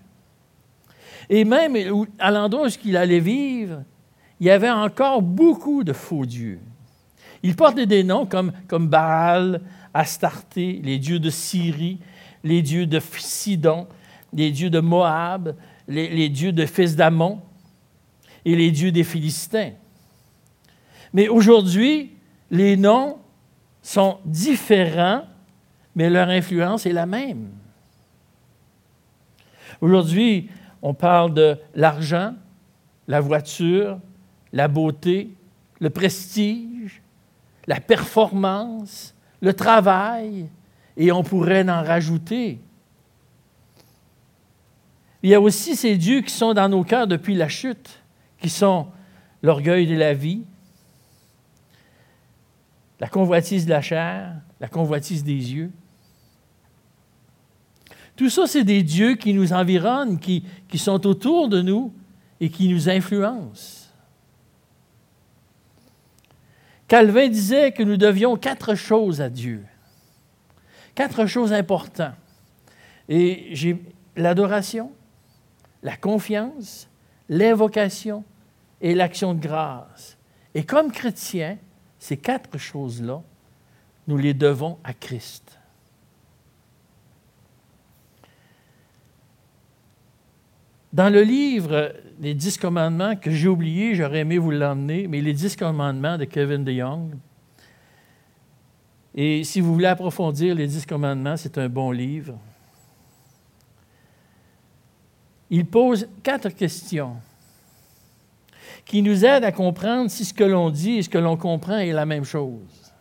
[1.29, 1.75] Et même
[2.19, 3.83] à l'endroit où il allait vivre,
[4.39, 6.59] il y avait encore beaucoup de faux dieux.
[7.43, 9.61] Ils portaient des noms comme, comme Baal,
[9.93, 11.99] Astarté, les dieux de Syrie,
[12.43, 13.87] les dieux de Sidon,
[14.33, 15.55] les dieux de Moab,
[15.87, 17.41] les, les dieux de fils d'Amon
[18.45, 19.71] et les dieux des Philistins.
[21.13, 22.11] Mais aujourd'hui,
[22.51, 23.17] les noms
[23.81, 25.23] sont différents,
[25.97, 27.49] mais leur influence est la même.
[29.81, 30.47] Aujourd'hui,
[30.83, 32.35] on parle de l'argent,
[33.07, 33.99] la voiture,
[34.53, 35.33] la beauté,
[35.79, 37.01] le prestige,
[37.65, 40.47] la performance, le travail,
[40.95, 42.59] et on pourrait en rajouter.
[45.23, 48.03] Il y a aussi ces dieux qui sont dans nos cœurs depuis la chute,
[48.39, 48.85] qui sont
[49.41, 50.43] l'orgueil de la vie,
[52.99, 55.71] la convoitise de la chair, la convoitise des yeux.
[58.17, 60.43] Tout ça, c'est des dieux qui nous environnent, qui,
[60.75, 61.93] sont autour de nous
[62.41, 63.85] et qui nous influencent.
[66.87, 69.63] Calvin disait que nous devions quatre choses à Dieu.
[70.95, 72.15] Quatre choses importantes.
[73.07, 73.79] Et j'ai
[74.15, 74.91] l'adoration,
[75.83, 76.89] la confiance,
[77.29, 78.23] l'invocation
[78.81, 80.17] et l'action de grâce.
[80.55, 81.57] Et comme chrétiens,
[81.99, 83.21] ces quatre choses-là,
[84.07, 85.46] nous les devons à Christ.
[90.97, 95.31] Dans le livre Les Dix Commandements, que j'ai oublié, j'aurais aimé vous l'emmener, mais Les
[95.31, 97.11] Dix Commandements de Kevin DeYoung.
[99.13, 102.39] Et si vous voulez approfondir les Dix Commandements, c'est un bon livre.
[105.51, 107.17] Il pose quatre questions
[108.83, 111.77] qui nous aident à comprendre si ce que l'on dit et ce que l'on comprend
[111.77, 112.91] est la même chose.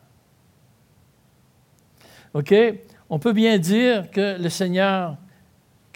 [2.34, 2.54] OK?
[3.08, 5.16] On peut bien dire que le Seigneur,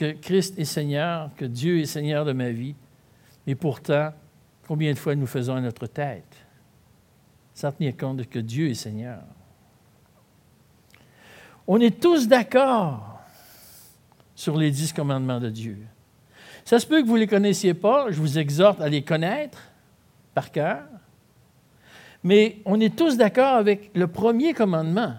[0.00, 2.74] que Christ est Seigneur, que Dieu est Seigneur de ma vie,
[3.46, 4.14] et pourtant,
[4.66, 6.38] combien de fois nous faisons à notre tête?
[7.52, 9.20] Sans tenir compte que Dieu est Seigneur?
[11.66, 13.20] On est tous d'accord
[14.34, 15.76] sur les dix commandements de Dieu.
[16.64, 19.58] Ça se peut que vous ne les connaissiez pas, je vous exhorte à les connaître
[20.32, 20.84] par cœur,
[22.24, 25.16] mais on est tous d'accord avec le premier commandement.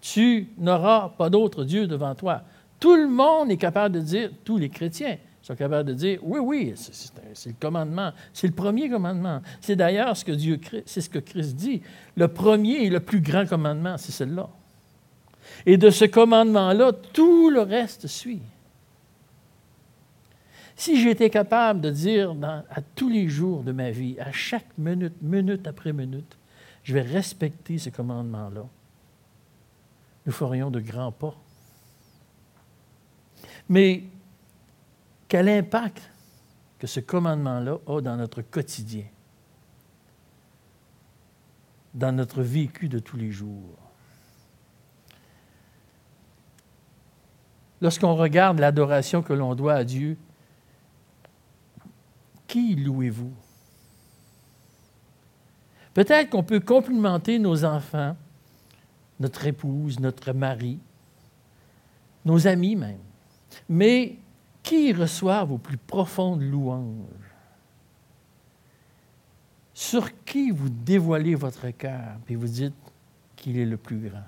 [0.00, 2.42] Tu n'auras pas d'autre Dieu devant toi.
[2.84, 6.38] Tout le monde est capable de dire, tous les chrétiens sont capables de dire, oui,
[6.38, 9.40] oui, c'est le commandement, c'est le premier commandement.
[9.62, 11.80] C'est d'ailleurs ce que Dieu, c'est ce que Christ dit.
[12.14, 14.50] Le premier et le plus grand commandement, c'est celui-là.
[15.64, 18.42] Et de ce commandement-là, tout le reste suit.
[20.76, 25.22] Si j'étais capable de dire à tous les jours de ma vie, à chaque minute,
[25.22, 26.36] minute après minute,
[26.82, 28.66] je vais respecter ce commandement-là,
[30.26, 31.34] nous ferions de grands pas.
[33.68, 34.04] Mais
[35.28, 36.10] quel impact
[36.78, 39.06] que ce commandement-là a dans notre quotidien,
[41.94, 43.78] dans notre vécu de tous les jours?
[47.80, 50.16] Lorsqu'on regarde l'adoration que l'on doit à Dieu,
[52.46, 53.32] qui louez-vous?
[55.92, 58.16] Peut-être qu'on peut complimenter nos enfants,
[59.20, 60.78] notre épouse, notre mari,
[62.24, 62.98] nos amis même.
[63.68, 64.16] Mais
[64.62, 67.06] qui reçoit vos plus profondes louanges?
[69.72, 72.74] Sur qui vous dévoilez votre cœur et vous dites
[73.36, 74.22] qu'il est le plus grand?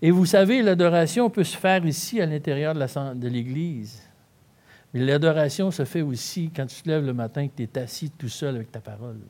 [0.00, 4.02] Et vous savez, l'adoration peut se faire ici à l'intérieur de l'Église
[4.92, 8.10] Mais l'adoration se fait aussi quand tu te lèves le matin, que tu es assis
[8.10, 9.20] tout seul avec ta parole.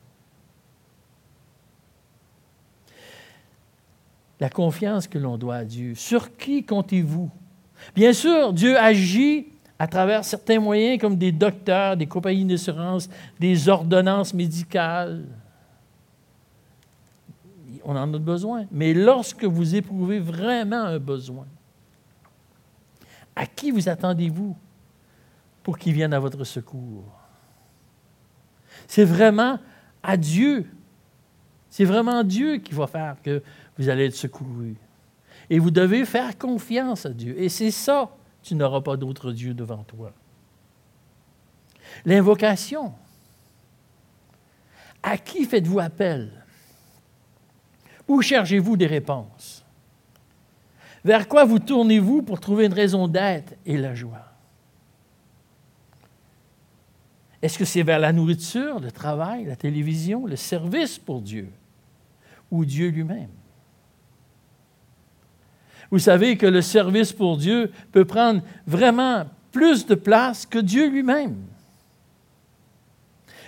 [4.39, 5.93] La confiance que l'on doit à Dieu.
[5.95, 7.29] Sur qui comptez-vous?
[7.95, 9.47] Bien sûr, Dieu agit
[9.79, 15.25] à travers certains moyens comme des docteurs, des compagnies d'assurance, des ordonnances médicales.
[17.83, 18.65] On en a besoin.
[18.71, 21.45] Mais lorsque vous éprouvez vraiment un besoin,
[23.35, 24.55] à qui vous attendez-vous
[25.63, 27.03] pour qu'il vienne à votre secours?
[28.87, 29.59] C'est vraiment
[30.01, 30.65] à Dieu.
[31.69, 33.41] C'est vraiment Dieu qui va faire que
[33.77, 34.75] vous allez être secouru.
[35.53, 37.39] Et vous devez faire confiance à Dieu.
[37.39, 38.09] Et c'est ça
[38.41, 40.11] tu n'auras pas d'autre Dieu devant toi.
[42.05, 42.91] L'invocation.
[45.03, 46.43] À qui faites-vous appel?
[48.07, 49.63] Où cherchez-vous des réponses?
[51.05, 54.25] Vers quoi vous tournez-vous pour trouver une raison d'être et la joie?
[57.43, 61.51] Est-ce que c'est vers la nourriture, le travail, la télévision, le service pour Dieu
[62.49, 63.29] ou Dieu lui-même?
[65.93, 70.89] Vous savez que le service pour Dieu peut prendre vraiment plus de place que Dieu
[70.89, 71.37] lui-même.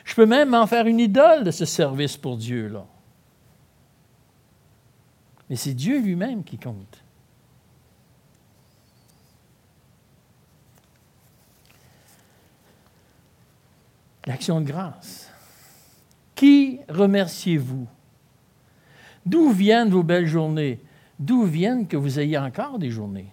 [0.04, 2.86] Je peux même en faire une idole de ce service pour Dieu-là.
[5.50, 7.04] Mais c'est Dieu lui-même qui compte.
[14.28, 15.32] L'action de grâce.
[16.36, 17.88] Qui remerciez-vous?
[19.26, 20.80] D'où viennent vos belles journées?
[21.20, 23.32] D'où viennent que vous ayez encore des journées?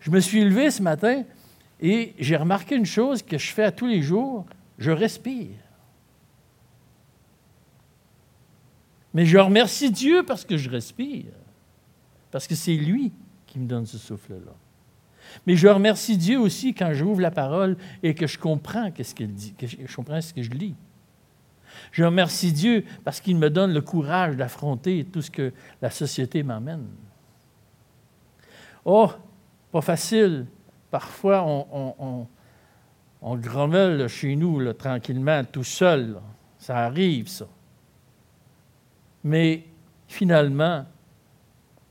[0.00, 1.24] Je me suis levé ce matin
[1.80, 4.46] et j'ai remarqué une chose que je fais à tous les jours,
[4.78, 5.56] je respire.
[9.12, 11.32] Mais je remercie Dieu parce que je respire,
[12.30, 13.12] parce que c'est lui
[13.46, 14.54] qui me donne ce souffle-là.
[15.46, 19.32] Mais je remercie Dieu aussi quand j'ouvre la parole et que je comprends ce qu'il
[19.32, 20.74] dit, que je comprends ce que je lis.
[21.92, 26.42] Je remercie Dieu parce qu'il me donne le courage d'affronter tout ce que la société
[26.42, 26.86] m'emmène.
[28.84, 29.10] Oh,
[29.72, 30.46] pas facile.
[30.90, 32.26] Parfois, on,
[33.36, 36.20] grommelle chez nous tranquillement, tout seul.
[36.58, 37.46] Ça arrive, ça.
[39.22, 39.64] Mais
[40.08, 40.86] finalement,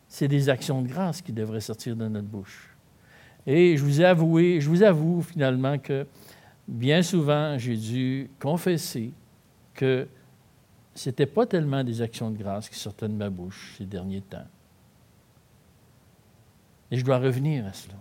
[0.07, 2.75] c'est des actions de grâce qui devraient sortir de notre bouche.
[3.45, 6.05] Et je vous ai je vous avoue finalement que
[6.67, 9.11] bien souvent, j'ai dû confesser
[9.79, 10.09] que
[10.93, 14.19] ce n'était pas tellement des actions de grâce qui sortaient de ma bouche ces derniers
[14.19, 14.47] temps.
[16.91, 17.95] Et je dois revenir à cela.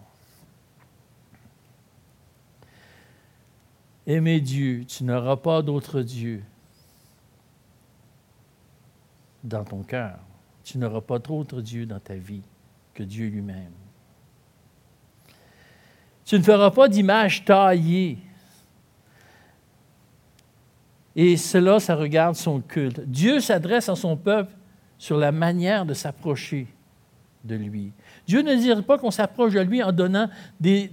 [4.09, 6.43] Aimer Dieu, tu n'auras pas d'autre Dieu
[9.45, 10.19] dans ton cœur.
[10.65, 12.43] Tu n'auras pas d'autre Dieu dans ta vie
[12.93, 13.73] que Dieu lui-même.
[16.25, 18.19] Tu ne feras pas d'image taillée
[21.21, 23.01] et cela, ça regarde son culte.
[23.01, 24.53] Dieu s'adresse à son peuple
[24.99, 26.69] sur la manière de s'approcher
[27.43, 27.91] de lui.
[28.25, 30.29] Dieu ne dit pas qu'on s'approche de lui en donnant,
[30.61, 30.93] des,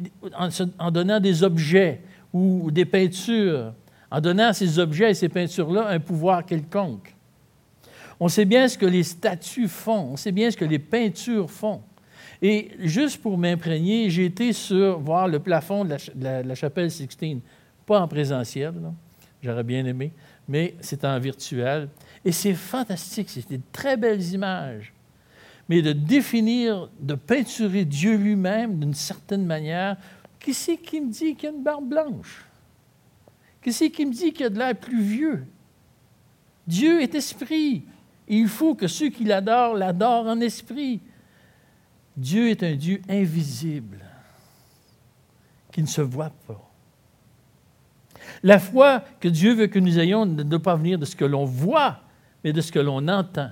[0.79, 2.01] en, donnant des objets
[2.33, 3.71] ou des peintures,
[4.09, 7.13] en donnant à ces objets et ces peintures-là un pouvoir quelconque.
[8.19, 11.51] On sait bien ce que les statues font, on sait bien ce que les peintures
[11.51, 11.83] font.
[12.41, 17.41] Et juste pour m'imprégner, j'ai été sur voir le plafond de la, chapelle Sixtine,
[17.85, 18.73] pas en présentiel,
[19.41, 20.11] J'aurais bien aimé,
[20.47, 21.89] mais c'est en virtuel.
[22.23, 24.93] Et c'est fantastique, c'est des très belles images.
[25.69, 29.97] Mais de définir, de peinturer Dieu lui-même d'une certaine manière,
[30.39, 32.45] qui c'est qui me dit qu'il y a une barbe blanche?
[33.61, 35.45] Qui c'est qui me dit qu'il y a de l'air plus vieux?
[36.67, 37.83] Dieu est esprit.
[38.27, 41.01] Et il faut que ceux qui l'adorent l'adorent en esprit.
[42.17, 43.99] Dieu est un Dieu invisible,
[45.71, 46.64] qui ne se voit pas.
[48.45, 51.25] La foi que Dieu veut que nous ayons ne doit pas venir de ce que
[51.25, 52.01] l'on voit,
[52.43, 53.49] mais de ce que l'on entend.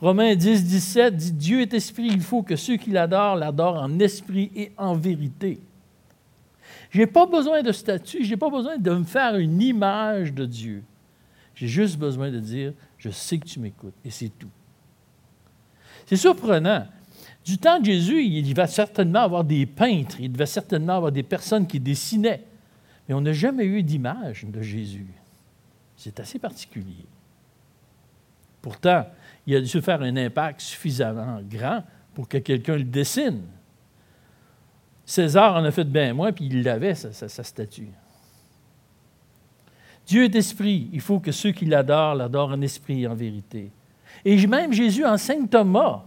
[0.00, 4.00] Romains 10, 17 dit Dieu est esprit, il faut que ceux qui l'adorent l'adorent en
[4.00, 5.60] esprit et en vérité.
[6.90, 10.34] Je n'ai pas besoin de statut, je n'ai pas besoin de me faire une image
[10.34, 10.82] de Dieu.
[11.54, 14.50] J'ai juste besoin de dire Je sais que tu m'écoutes, et c'est tout.
[16.06, 16.88] C'est surprenant.
[17.44, 21.22] Du temps de Jésus, il devait certainement avoir des peintres, il devait certainement avoir des
[21.22, 22.46] personnes qui dessinaient.
[23.12, 25.12] On n'a jamais eu d'image de Jésus.
[25.96, 27.06] C'est assez particulier.
[28.60, 29.06] Pourtant,
[29.46, 31.82] il a dû faire un impact suffisamment grand
[32.14, 33.42] pour que quelqu'un le dessine.
[35.04, 37.90] César en a fait bien moins, puis il l'avait, sa, statue.
[40.06, 40.88] Dieu est esprit.
[40.92, 43.72] Il faut que ceux qui l'adorent l'adorent en esprit en vérité.
[44.24, 46.04] Et même Jésus enseigne Thomas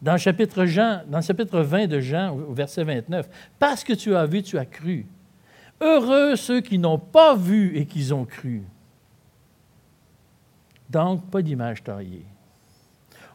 [0.00, 3.92] dans le chapitre, Jean, dans le chapitre 20 de Jean, au verset 29, Parce que
[3.92, 5.06] tu as vu, tu as cru.
[5.80, 8.62] Heureux ceux qui n'ont pas vu et qui ont cru.
[10.90, 12.26] Donc, pas d'image taillée.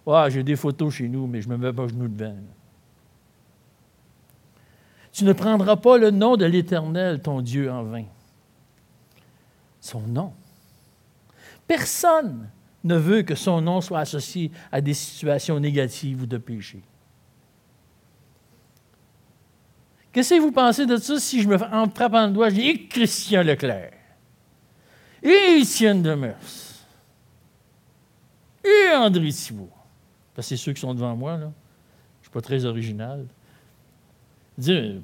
[0.05, 2.35] Ah, j'ai des photos chez nous, mais je ne me mets pas genoux devant.
[5.11, 8.05] Tu ne prendras pas le nom de l'Éternel, ton Dieu, en vain.
[9.79, 10.33] Son nom.
[11.67, 12.49] Personne
[12.83, 16.81] ne veut que son nom soit associé à des situations négatives ou de péché.
[20.13, 23.43] Qu'est-ce que vous pensez de ça si je me en le doigt, je dis Christian
[23.43, 23.91] Leclerc,
[25.23, 26.37] et Étienne Demers,
[28.63, 29.69] et André Thibault.
[30.35, 31.51] Parce que c'est ceux qui sont devant moi, là.
[32.21, 33.25] Je ne suis pas très original.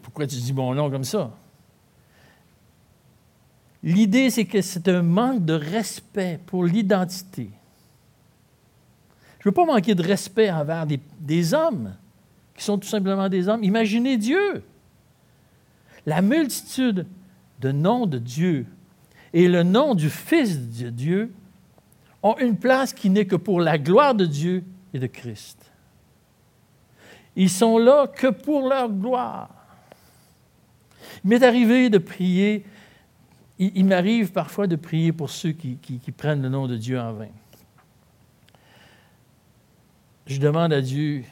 [0.04, 1.32] Pourquoi tu dis mon nom comme ça?
[3.82, 7.50] L'idée, c'est que c'est un manque de respect pour l'identité.
[9.40, 11.96] Je ne veux pas manquer de respect envers des, hommes
[12.56, 13.64] qui sont tout simplement des hommes.
[13.64, 14.64] Imaginez Dieu.
[16.06, 17.06] La multitude
[17.60, 18.66] de noms de Dieu
[19.34, 21.34] et le nom du Fils de Dieu
[22.24, 25.72] ont une place qui n'est que pour la gloire de Dieu et de Christ.
[27.36, 29.50] Ils sont là que pour leur gloire.
[31.24, 32.66] Il m'est arrivé de prier,
[33.58, 35.78] il, m'arrive parfois de prier pour ceux qui,
[36.16, 37.30] prennent le nom de Dieu en vain.
[40.26, 41.24] Je demande à Dieu,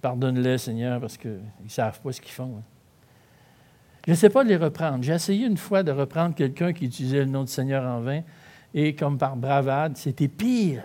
[0.00, 2.58] pardonne-les Seigneur, parce qu'ils ne savent pas ce qu'ils font.
[2.58, 2.71] Hein.
[4.06, 5.02] Je ne sais pas les reprendre.
[5.02, 8.22] J'ai essayé une fois de reprendre quelqu'un qui utilisait le nom du Seigneur en vain,
[8.74, 10.82] et comme par bravade, c'était pire.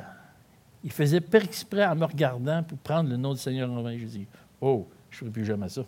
[0.84, 3.98] Il faisait per exprès en me regardant pour prendre le nom du Seigneur en vain.
[3.98, 4.28] Je dis,
[4.62, 5.82] oh, je ne ferai plus jamais ça.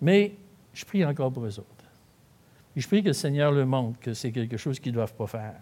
[0.00, 0.34] Mais
[0.74, 1.84] je prie encore pour eux autres.
[2.76, 5.14] Et je prie que le Seigneur leur montre que c'est quelque chose qu'ils ne doivent
[5.14, 5.54] pas faire.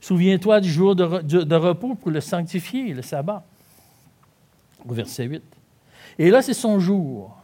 [0.00, 3.44] Souviens-toi du jour de, de, repos pour le sanctifier, le sabbat.
[4.88, 5.42] Au verset 8.
[6.18, 7.36] Et là, c'est son jour.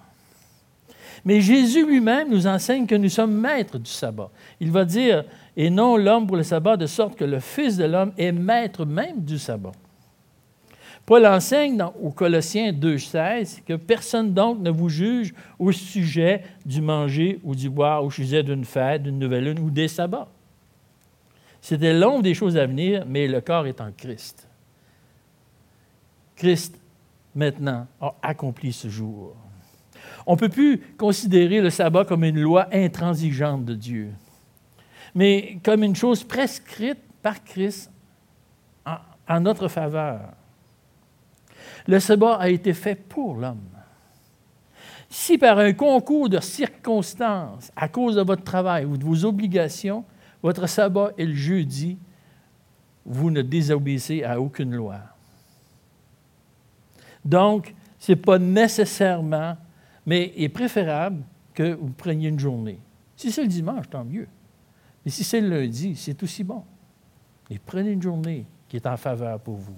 [1.24, 4.30] Mais Jésus lui-même nous enseigne que nous sommes maîtres du sabbat.
[4.60, 5.24] Il va dire,
[5.56, 8.84] et non l'homme pour le sabbat, de sorte que le Fils de l'homme est maître
[8.84, 9.72] même du sabbat.
[11.04, 16.80] Paul enseigne dans, au Colossiens 2,16 que personne donc ne vous juge au sujet du
[16.80, 20.28] manger ou du boire, au sujet d'une fête, d'une nouvelle lune ou des sabbats.
[21.60, 24.48] C'était l'ombre des choses à venir, mais le corps est en Christ.
[26.36, 26.76] Christ,
[27.34, 29.36] maintenant, a accompli ce jour.
[30.26, 34.12] On ne peut plus considérer le sabbat comme une loi intransigeante de Dieu,
[35.14, 37.90] mais comme une chose prescrite par Christ
[39.28, 40.20] en, notre faveur.
[41.86, 43.68] Le sabbat a été fait pour l'homme.
[45.08, 50.04] Si par un concours de circonstances, à cause de votre travail ou de vos obligations,
[50.42, 51.98] votre sabbat est le jeudi,
[53.04, 55.00] vous ne désobéissez à aucune loi.
[57.24, 59.56] Donc, ce n'est pas nécessairement,
[60.06, 61.22] mais il est préférable
[61.54, 62.78] que vous preniez une journée.
[63.16, 64.26] Si c'est le dimanche, tant mieux.
[65.04, 66.64] Mais si c'est le lundi, c'est aussi bon.
[67.50, 69.76] Et prenez une journée qui est en faveur pour vous.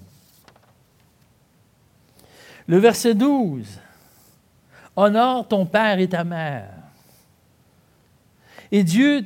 [2.67, 3.79] Le verset 12.
[4.95, 6.71] Honore ton père et ta mère.
[8.71, 9.25] Et Dieu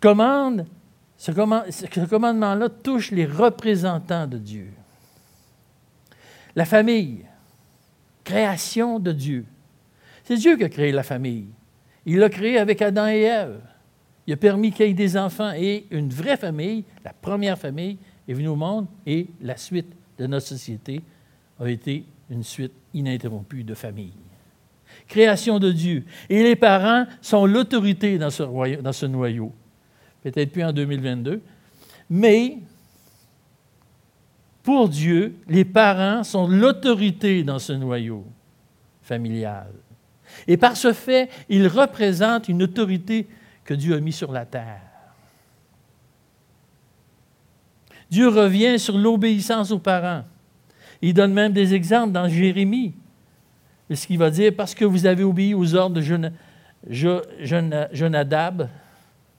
[0.00, 0.66] commande,
[1.16, 1.32] ce,
[2.06, 4.72] commandement-là touche les représentants de Dieu.
[6.56, 7.24] La famille,
[8.24, 9.44] création de Dieu.
[10.24, 11.46] C'est Dieu qui a créé la famille.
[12.06, 13.60] Il l'a créée avec Adam et Ève.
[14.26, 17.98] Il a permis qu'il y ait des enfants et une vraie famille, la première famille,
[18.26, 21.02] est venue au monde et la suite de notre société
[21.60, 24.14] a été une suite ininterrompue de famille.
[25.06, 26.04] Création de Dieu.
[26.28, 29.52] Et les parents sont l'autorité dans ce, noyau.
[30.22, 31.40] Peut-être plus en 2022.
[32.10, 32.58] Mais
[34.66, 38.26] pour Dieu, les parents sont l'autorité dans ce noyau
[39.00, 39.68] familial.
[40.48, 43.28] Et par ce fait, ils représentent une autorité
[43.64, 44.82] que Dieu a mise sur la terre.
[48.10, 50.24] Dieu revient sur l'obéissance aux parents.
[51.00, 52.92] Il donne même des exemples dans Jérémie.
[53.88, 56.32] Ce qu'il va dire, parce que vous avez obéi aux ordres de
[57.92, 58.68] Jonadab,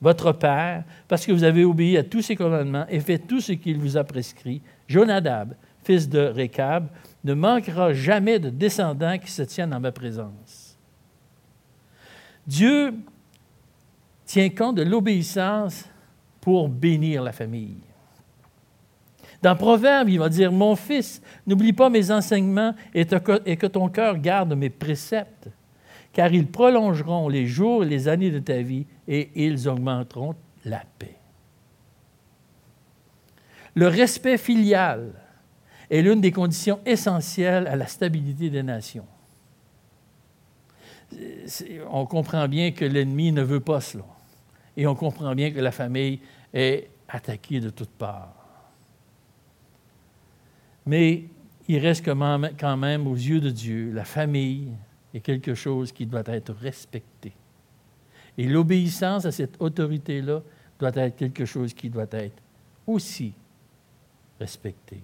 [0.01, 3.53] votre père, parce que vous avez obéi à tous ses commandements et fait tout ce
[3.53, 6.89] qu'il vous a prescrit, Jonadab, fils de Récab,
[7.23, 10.77] ne manquera jamais de descendants qui se tiennent en ma présence.
[12.45, 12.93] Dieu
[14.25, 15.85] tient compte de l'obéissance
[16.41, 17.77] pour bénir la famille.
[19.41, 24.17] Dans Proverbe, il va dire, Mon fils, n'oublie pas mes enseignements et, que ton cœur
[24.17, 25.49] garde mes préceptes,
[26.17, 30.33] car ils prolongeront les jours et les années de ta vie et ils augmenteront
[30.65, 31.15] la paix.
[33.75, 35.13] Le respect filial
[35.91, 39.05] est l'une des conditions essentielles à la stabilité des nations.
[41.91, 44.05] On comprend bien que l'ennemi ne veut pas cela.
[44.75, 46.19] Et on comprend bien que la famille
[46.51, 48.33] est attaquée de toutes parts.
[50.87, 51.25] Mais
[51.67, 54.71] il reste quand même aux yeux de Dieu, la famille
[55.19, 57.33] quelque chose qui doit être respecté.
[58.37, 60.41] Et l'obéissance à cette autorité-là
[60.79, 62.41] doit être quelque chose qui doit être
[62.85, 63.33] aussi
[64.39, 65.01] respecté.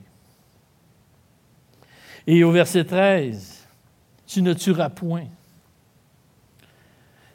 [2.28, 3.68] Et au verset 13,
[4.26, 5.28] tu ne tueras point.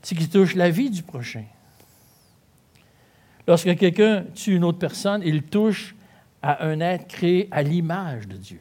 [0.02, 1.44] Ce qui touche la vie du prochain.
[3.46, 5.94] Lorsque quelqu'un tue une autre personne, il touche
[6.40, 8.60] à un être créé à l'image de Dieu.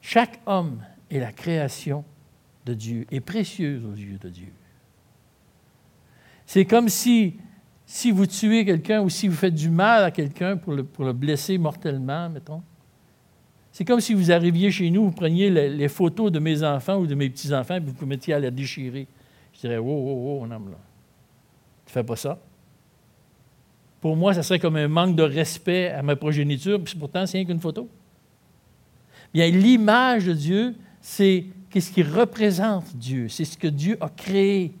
[0.00, 2.04] Chaque homme est la création
[2.66, 4.52] de Dieu, est précieuse aux yeux de Dieu.
[6.46, 7.36] C'est comme si,
[7.86, 11.04] si vous tuez quelqu'un ou si vous faites du mal à quelqu'un pour le, pour
[11.04, 12.62] le blesser mortellement, mettons,
[13.72, 17.06] c'est comme si vous arriviez chez nous, vous preniez les, photos de mes enfants ou
[17.06, 19.06] de mes petits-enfants et vous vous mettiez à la déchirer.
[19.54, 20.78] Je dirais, wow, wow, wow, homme, là.
[21.86, 22.38] Tu fais pas ça?
[24.00, 27.38] Pour moi, ça serait comme un manque de respect à ma progéniture, puis pourtant, c'est
[27.38, 27.88] rien qu'une photo.
[29.32, 34.74] Bien, l'image de Dieu, c'est qu'est-ce qui représente Dieu, c'est ce que Dieu a créé.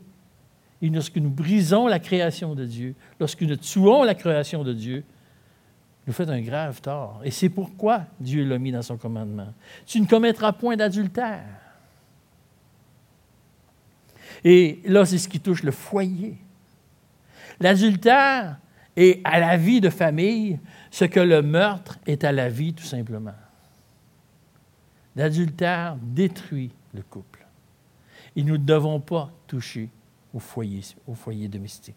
[0.82, 5.04] Et lorsque nous brisons la création de Dieu, lorsque nous tuons la création de Dieu,
[6.06, 7.20] nous faisons un grave tort.
[7.24, 9.52] Et c'est pourquoi Dieu l'a mis dans son commandement.
[9.86, 11.44] Tu ne commettras point d'adultère.
[14.42, 16.38] Et là, c'est ce qui touche le foyer.
[17.60, 18.58] L'adultère
[18.96, 20.58] est à la vie de famille
[20.90, 23.34] ce que le meurtre est à la vie, tout simplement.
[25.16, 27.46] L'adultère détruit le couple.
[28.36, 29.88] Et nous ne devons pas toucher
[30.32, 31.96] au foyer, au foyer domestique.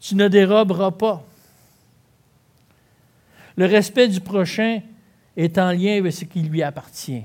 [0.00, 1.24] Tu ne déroberas pas.
[3.56, 4.80] Le respect du prochain
[5.36, 7.24] est en lien avec ce qui lui appartient.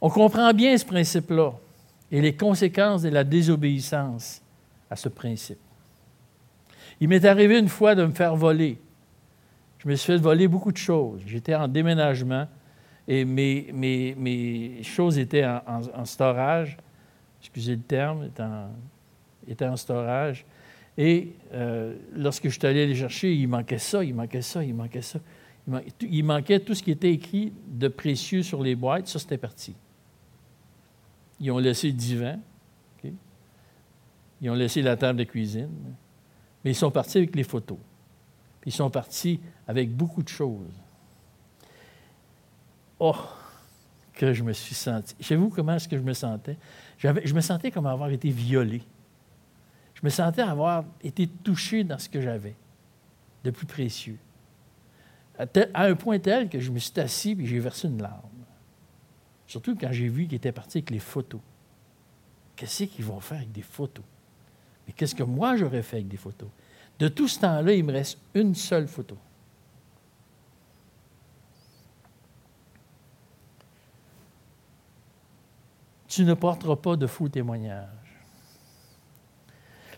[0.00, 1.52] On comprend bien ce principe-là
[2.10, 4.42] et les conséquences de la désobéissance
[4.90, 5.58] à ce principe.
[7.00, 8.78] Il m'est arrivé une fois de me faire voler
[9.82, 11.22] je me suis fait voler beaucoup de choses.
[11.26, 12.46] J'étais en déménagement
[13.08, 16.76] et mes, mes, choses étaient en, storage.
[17.40, 18.26] Excusez le terme,
[19.48, 20.46] étaient en, en storage.
[20.96, 24.72] Et euh, lorsque je suis allé les chercher, il manquait ça, il manquait ça, il
[24.72, 25.18] manquait ça.
[26.00, 29.08] Il, manquait tout ce qui était écrit de précieux sur les boîtes.
[29.08, 29.74] Ça, c'était parti.
[31.40, 32.38] Ils ont laissé le divan.
[34.40, 35.70] Ils ont laissé la table de cuisine.
[36.64, 37.78] Mais ils sont partis avec les photos.
[38.64, 40.72] Ils sont partis avec beaucoup de choses.
[42.98, 43.16] Oh,
[44.12, 45.16] que je me suis senti.
[45.20, 46.56] Savez-vous comment est-ce que je me sentais?
[46.98, 48.82] Je me sentais comme avoir été violé.
[49.94, 52.54] Je me sentais avoir été touché dans ce que j'avais
[53.44, 54.18] de plus précieux.
[55.38, 58.28] À, un point tel que je me suis assis et j'ai versé une larme.
[59.46, 61.40] Surtout quand j'ai vu qu'ils étaient partis avec les photos.
[62.54, 64.04] Qu'est-ce qu'ils vont faire avec des photos?
[64.86, 66.48] Mais qu'est-ce que moi j'aurais fait avec des photos?
[67.02, 69.18] De tout ce temps-là, il me reste une seule photo.
[76.06, 77.88] Tu ne porteras pas de faux témoignages.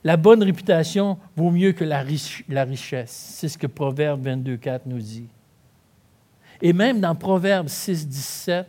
[0.02, 3.10] La bonne réputation vaut mieux que la, richesse.
[3.10, 5.28] C'est ce que Proverbe 22.4 nous dit.
[6.62, 8.66] Et même dans Proverbe 6, 17,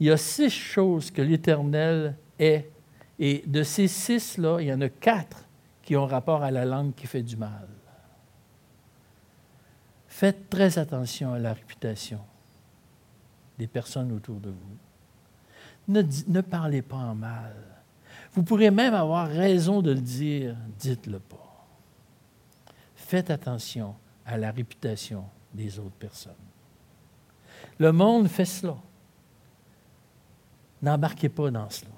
[0.00, 2.70] il y a six choses que l'Éternel est.
[3.18, 5.44] Et de ces six-là, il y en a quatre
[5.92, 7.68] qui ont rapport à la langue qui fait du mal.
[10.08, 12.18] Faites très attention à la réputation
[13.58, 14.76] des personnes autour de vous.
[15.88, 17.54] Ne, ne parlez pas en mal.
[18.32, 21.66] Vous pourrez même avoir raison de le dire, dites-le pas.
[22.96, 26.32] Faites attention à la réputation des autres personnes.
[27.76, 28.78] Le monde fait cela.
[30.80, 31.90] N'embarquez pas dans cela.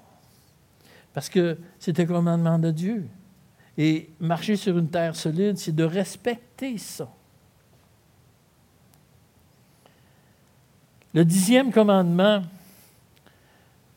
[1.13, 3.07] Parce que c'est un commandement de Dieu.
[3.77, 7.09] Et marcher sur une terre solide, c'est de respecter ça.
[11.13, 12.41] Le dixième commandement,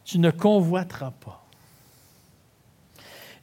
[0.04, 1.44] tu ne convoiteras pas.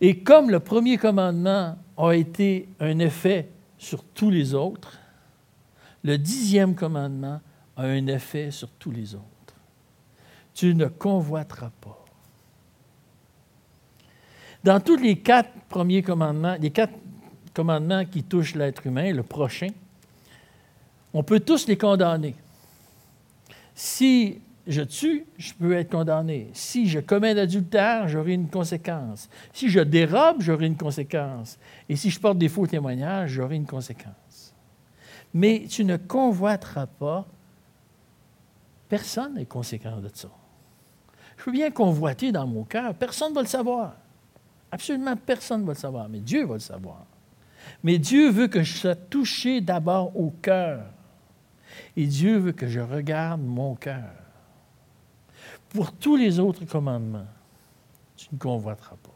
[0.01, 4.97] Et comme le premier commandement a été un effet sur tous les autres,
[6.03, 7.41] le dixième commandement
[7.75, 9.25] a un effet sur tous les autres.
[10.53, 12.04] Tu ne convoiteras pas.
[14.65, 16.95] Dans tous les quatre premiers commandements, les quatre
[17.53, 19.67] commandements qui touchent l'être humain, le prochain,
[21.13, 22.33] on peut tous les condamner.
[23.75, 26.49] Si je tue, je peux être condamné.
[26.53, 29.29] Si je commets l'adultère, j'aurai une conséquence.
[29.53, 31.59] Si je dérobe, j'aurai une conséquence.
[31.87, 34.51] Et si je porte des faux témoignages, j'aurai une conséquence.
[35.31, 37.27] Mais tu ne convoiteras pas.
[38.89, 40.29] Personne n'est conséquent de ça.
[41.37, 43.93] Je peux bien convoiter dans mon cœur, personne ne va le savoir.
[44.71, 47.05] Absolument personne ne va le savoir, mais Dieu va le savoir.
[47.83, 50.85] Mais Dieu veut que je sois touché d'abord au cœur.
[51.95, 54.11] Et Dieu veut que je regarde mon cœur.
[55.69, 57.27] Pour tous les autres commandements,
[58.15, 59.09] tu ne convoiteras pas.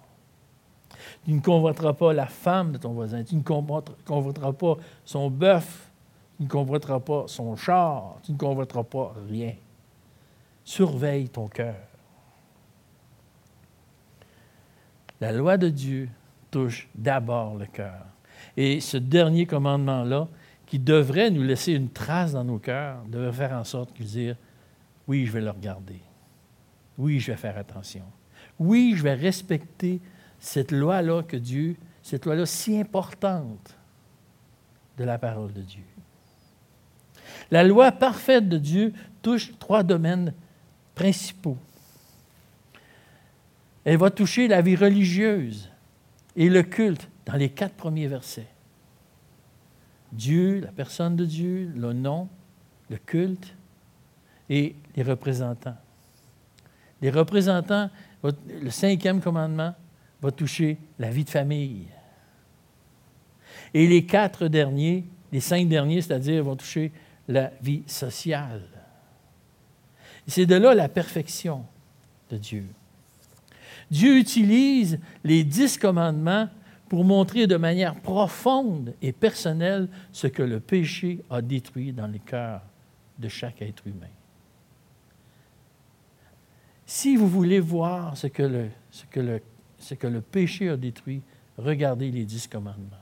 [1.26, 3.24] Tu ne convoiteras pas la femme de ton voisin.
[3.24, 5.90] Tu ne convoiteras pas son bœuf.
[6.38, 8.18] Tu ne convoiteras pas son char.
[8.24, 9.54] Tu ne convoiteras pas rien.
[10.64, 11.89] Surveille ton cœur.
[15.22, 16.10] La loi de Dieu
[16.52, 18.06] touche d'abord le cœur.
[18.56, 20.28] Et ce dernier commandement-là,
[20.66, 24.36] qui devrait nous laisser une trace dans nos cœurs, devrait faire en sorte de dire,
[25.08, 26.00] oui, je vais le regarder.
[26.98, 28.04] Oui, je vais faire attention.
[28.60, 30.00] Oui, je vais respecter
[30.40, 33.76] cette loi-là que Dieu, cette loi-là si importante
[34.98, 35.84] de la parole de Dieu.
[37.52, 40.34] La loi parfaite de Dieu touche trois domaines
[40.94, 41.58] principaux.
[43.90, 45.68] Elle va toucher la vie religieuse
[46.36, 48.46] et le culte dans les quatre premiers versets.
[50.12, 52.30] Dieu, la personne de Dieu, le nom,
[52.92, 53.56] le culte
[54.48, 55.76] et les représentants.
[57.02, 57.90] Les représentants,
[58.22, 59.74] le cinquième commandement
[60.22, 61.88] va toucher la vie de famille.
[63.74, 66.92] Et les quatre derniers, les cinq derniers, c'est-à-dire, vont toucher
[67.28, 68.62] la vie sociale.
[70.28, 71.66] C'est de là la perfection
[72.30, 72.66] de Dieu.
[73.92, 76.48] Dieu utilise les dix commandements
[76.88, 82.18] pour montrer de manière profonde et personnelle ce que le péché a détruit dans le
[82.18, 82.62] cœur
[83.20, 84.08] de chaque être humain.
[86.86, 89.42] Si vous voulez voir ce que le, ce que le,
[89.78, 91.22] ce que le péché a détruit,
[91.58, 92.98] regardez les dix commandements.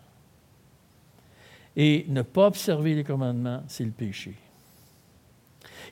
[1.76, 4.34] Et ne pas observer les commandements, c'est le péché.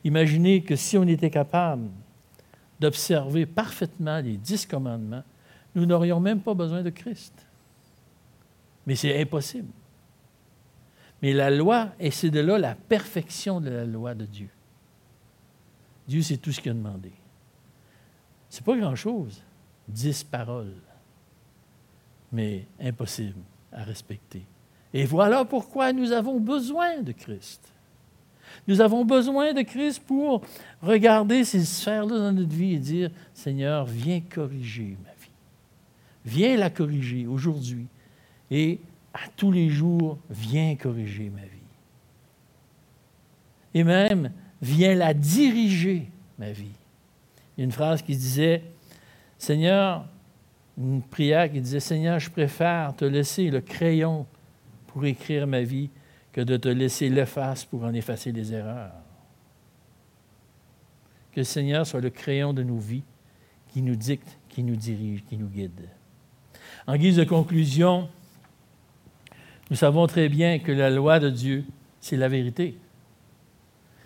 [0.03, 1.89] Imaginez que si on était capable
[2.79, 5.23] d'observer parfaitement les dix commandements,
[5.75, 7.45] nous n'aurions même pas besoin de Christ.
[8.85, 9.71] Mais c'est impossible.
[11.21, 14.49] Mais la loi, et c'est de là la perfection de la loi de Dieu.
[16.07, 17.11] Dieu, c'est tout ce qu'il a demandé.
[18.49, 19.41] C'est pas grand-chose,
[19.87, 20.73] dix paroles,
[22.31, 24.45] mais impossible à respecter.
[24.93, 27.73] Et voilà pourquoi nous avons besoin de Christ.
[28.67, 30.41] Nous avons besoin de Christ pour
[30.81, 35.31] regarder ces sphères-là dans notre vie et dire, Seigneur, viens corriger ma vie.
[36.25, 37.87] Viens la corriger aujourd'hui.
[38.49, 38.79] Et
[39.13, 41.49] à tous les jours, viens corriger ma vie.
[43.73, 44.31] Et même,
[44.61, 46.71] viens la diriger, ma vie.
[47.57, 48.63] Il y a une phrase qui disait,
[49.37, 50.05] Seigneur,
[50.77, 54.25] une prière qui disait, Seigneur, je préfère te laisser le crayon
[54.87, 55.89] pour écrire ma vie
[56.35, 58.91] que de te laisser l'efface pour en effacer les erreurs.
[61.31, 63.03] Que le Seigneur soit le crayon de nos vies
[63.69, 65.87] qui nous dicte, qui nous dirige, qui nous guide.
[66.87, 68.09] En guise de conclusion,
[69.69, 71.63] nous savons très bien que la loi de Dieu,
[72.01, 72.75] c'est la vérité.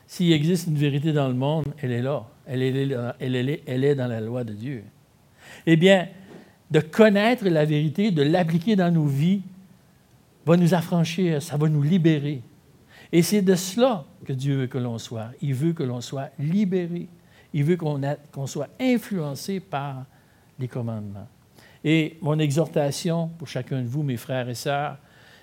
[0.05, 2.27] S'il existe une vérité dans le monde, elle est là.
[2.45, 4.83] Elle est, elle est, elle est dans la loi de Dieu.
[5.65, 6.07] Eh bien,
[6.69, 9.41] de connaître la vérité, de l'appliquer dans nos vies,
[10.49, 12.41] va nous affranchir, ça va nous libérer.
[13.11, 15.27] Et c'est de cela que Dieu veut que l'on soit.
[15.41, 17.07] Il veut que l'on soit libéré.
[17.53, 20.05] Il veut qu'on soit influencé par
[20.57, 21.27] les commandements.
[21.83, 24.97] Et mon exhortation pour chacun de vous, mes frères et sœurs,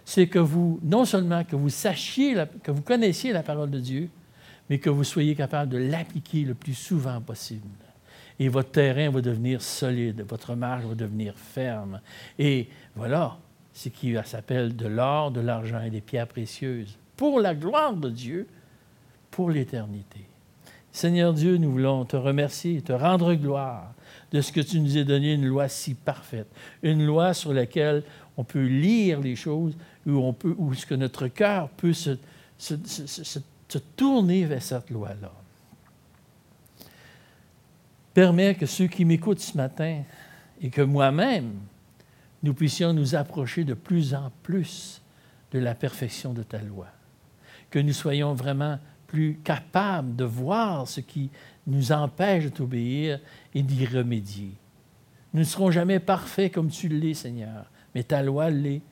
[0.04, 4.10] c'est que vous, non seulement que vous sachiez, que vous connaissiez la parole de Dieu,
[4.68, 7.68] mais que vous soyez capable de l'appliquer le plus souvent possible.
[8.38, 12.00] Et votre terrain va devenir solide, votre marge va devenir ferme.
[12.38, 13.38] Et voilà,
[13.76, 18.08] ce qui s'appelle de l'or, de l'argent et des pierres précieuses, pour la gloire de
[18.08, 18.48] Dieu,
[19.30, 20.20] pour l'éternité.
[20.92, 23.92] Seigneur Dieu, nous voulons te remercier, te rendre gloire
[24.32, 26.46] de ce que tu nous as donné une loi si parfaite,
[26.82, 28.02] une loi sur laquelle
[28.38, 32.16] on peut lire les choses, où, on peut, où ce que notre cœur peut se,
[33.94, 35.32] tourner vers cette loi-là.
[38.14, 40.02] Permets que ceux qui m'écoutent ce matin
[40.62, 41.52] et que moi-même,
[42.42, 45.02] nous puissions nous approcher de plus en plus
[45.52, 46.86] de la perfection de ta loi.
[47.70, 51.30] Que nous soyons vraiment plus capables de voir ce qui
[51.66, 53.20] nous empêche de t'obéir
[53.54, 54.52] et d'y remédier.
[55.32, 58.82] Nous ne serons jamais parfaits comme tu l'es, Seigneur, mais ta loi l'est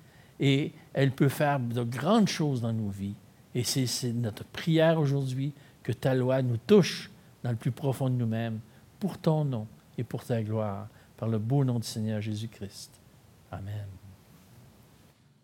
[0.40, 3.14] et elle peut faire de grandes choses dans nos vies.
[3.54, 7.10] Et c'est notre prière aujourd'hui que ta loi nous touche
[7.42, 8.60] dans le plus profond de nous-mêmes,
[8.98, 9.66] pour ton nom
[9.98, 13.03] et pour ta gloire, par le beau nom du Seigneur Jésus-Christ.
[13.58, 13.93] Amen.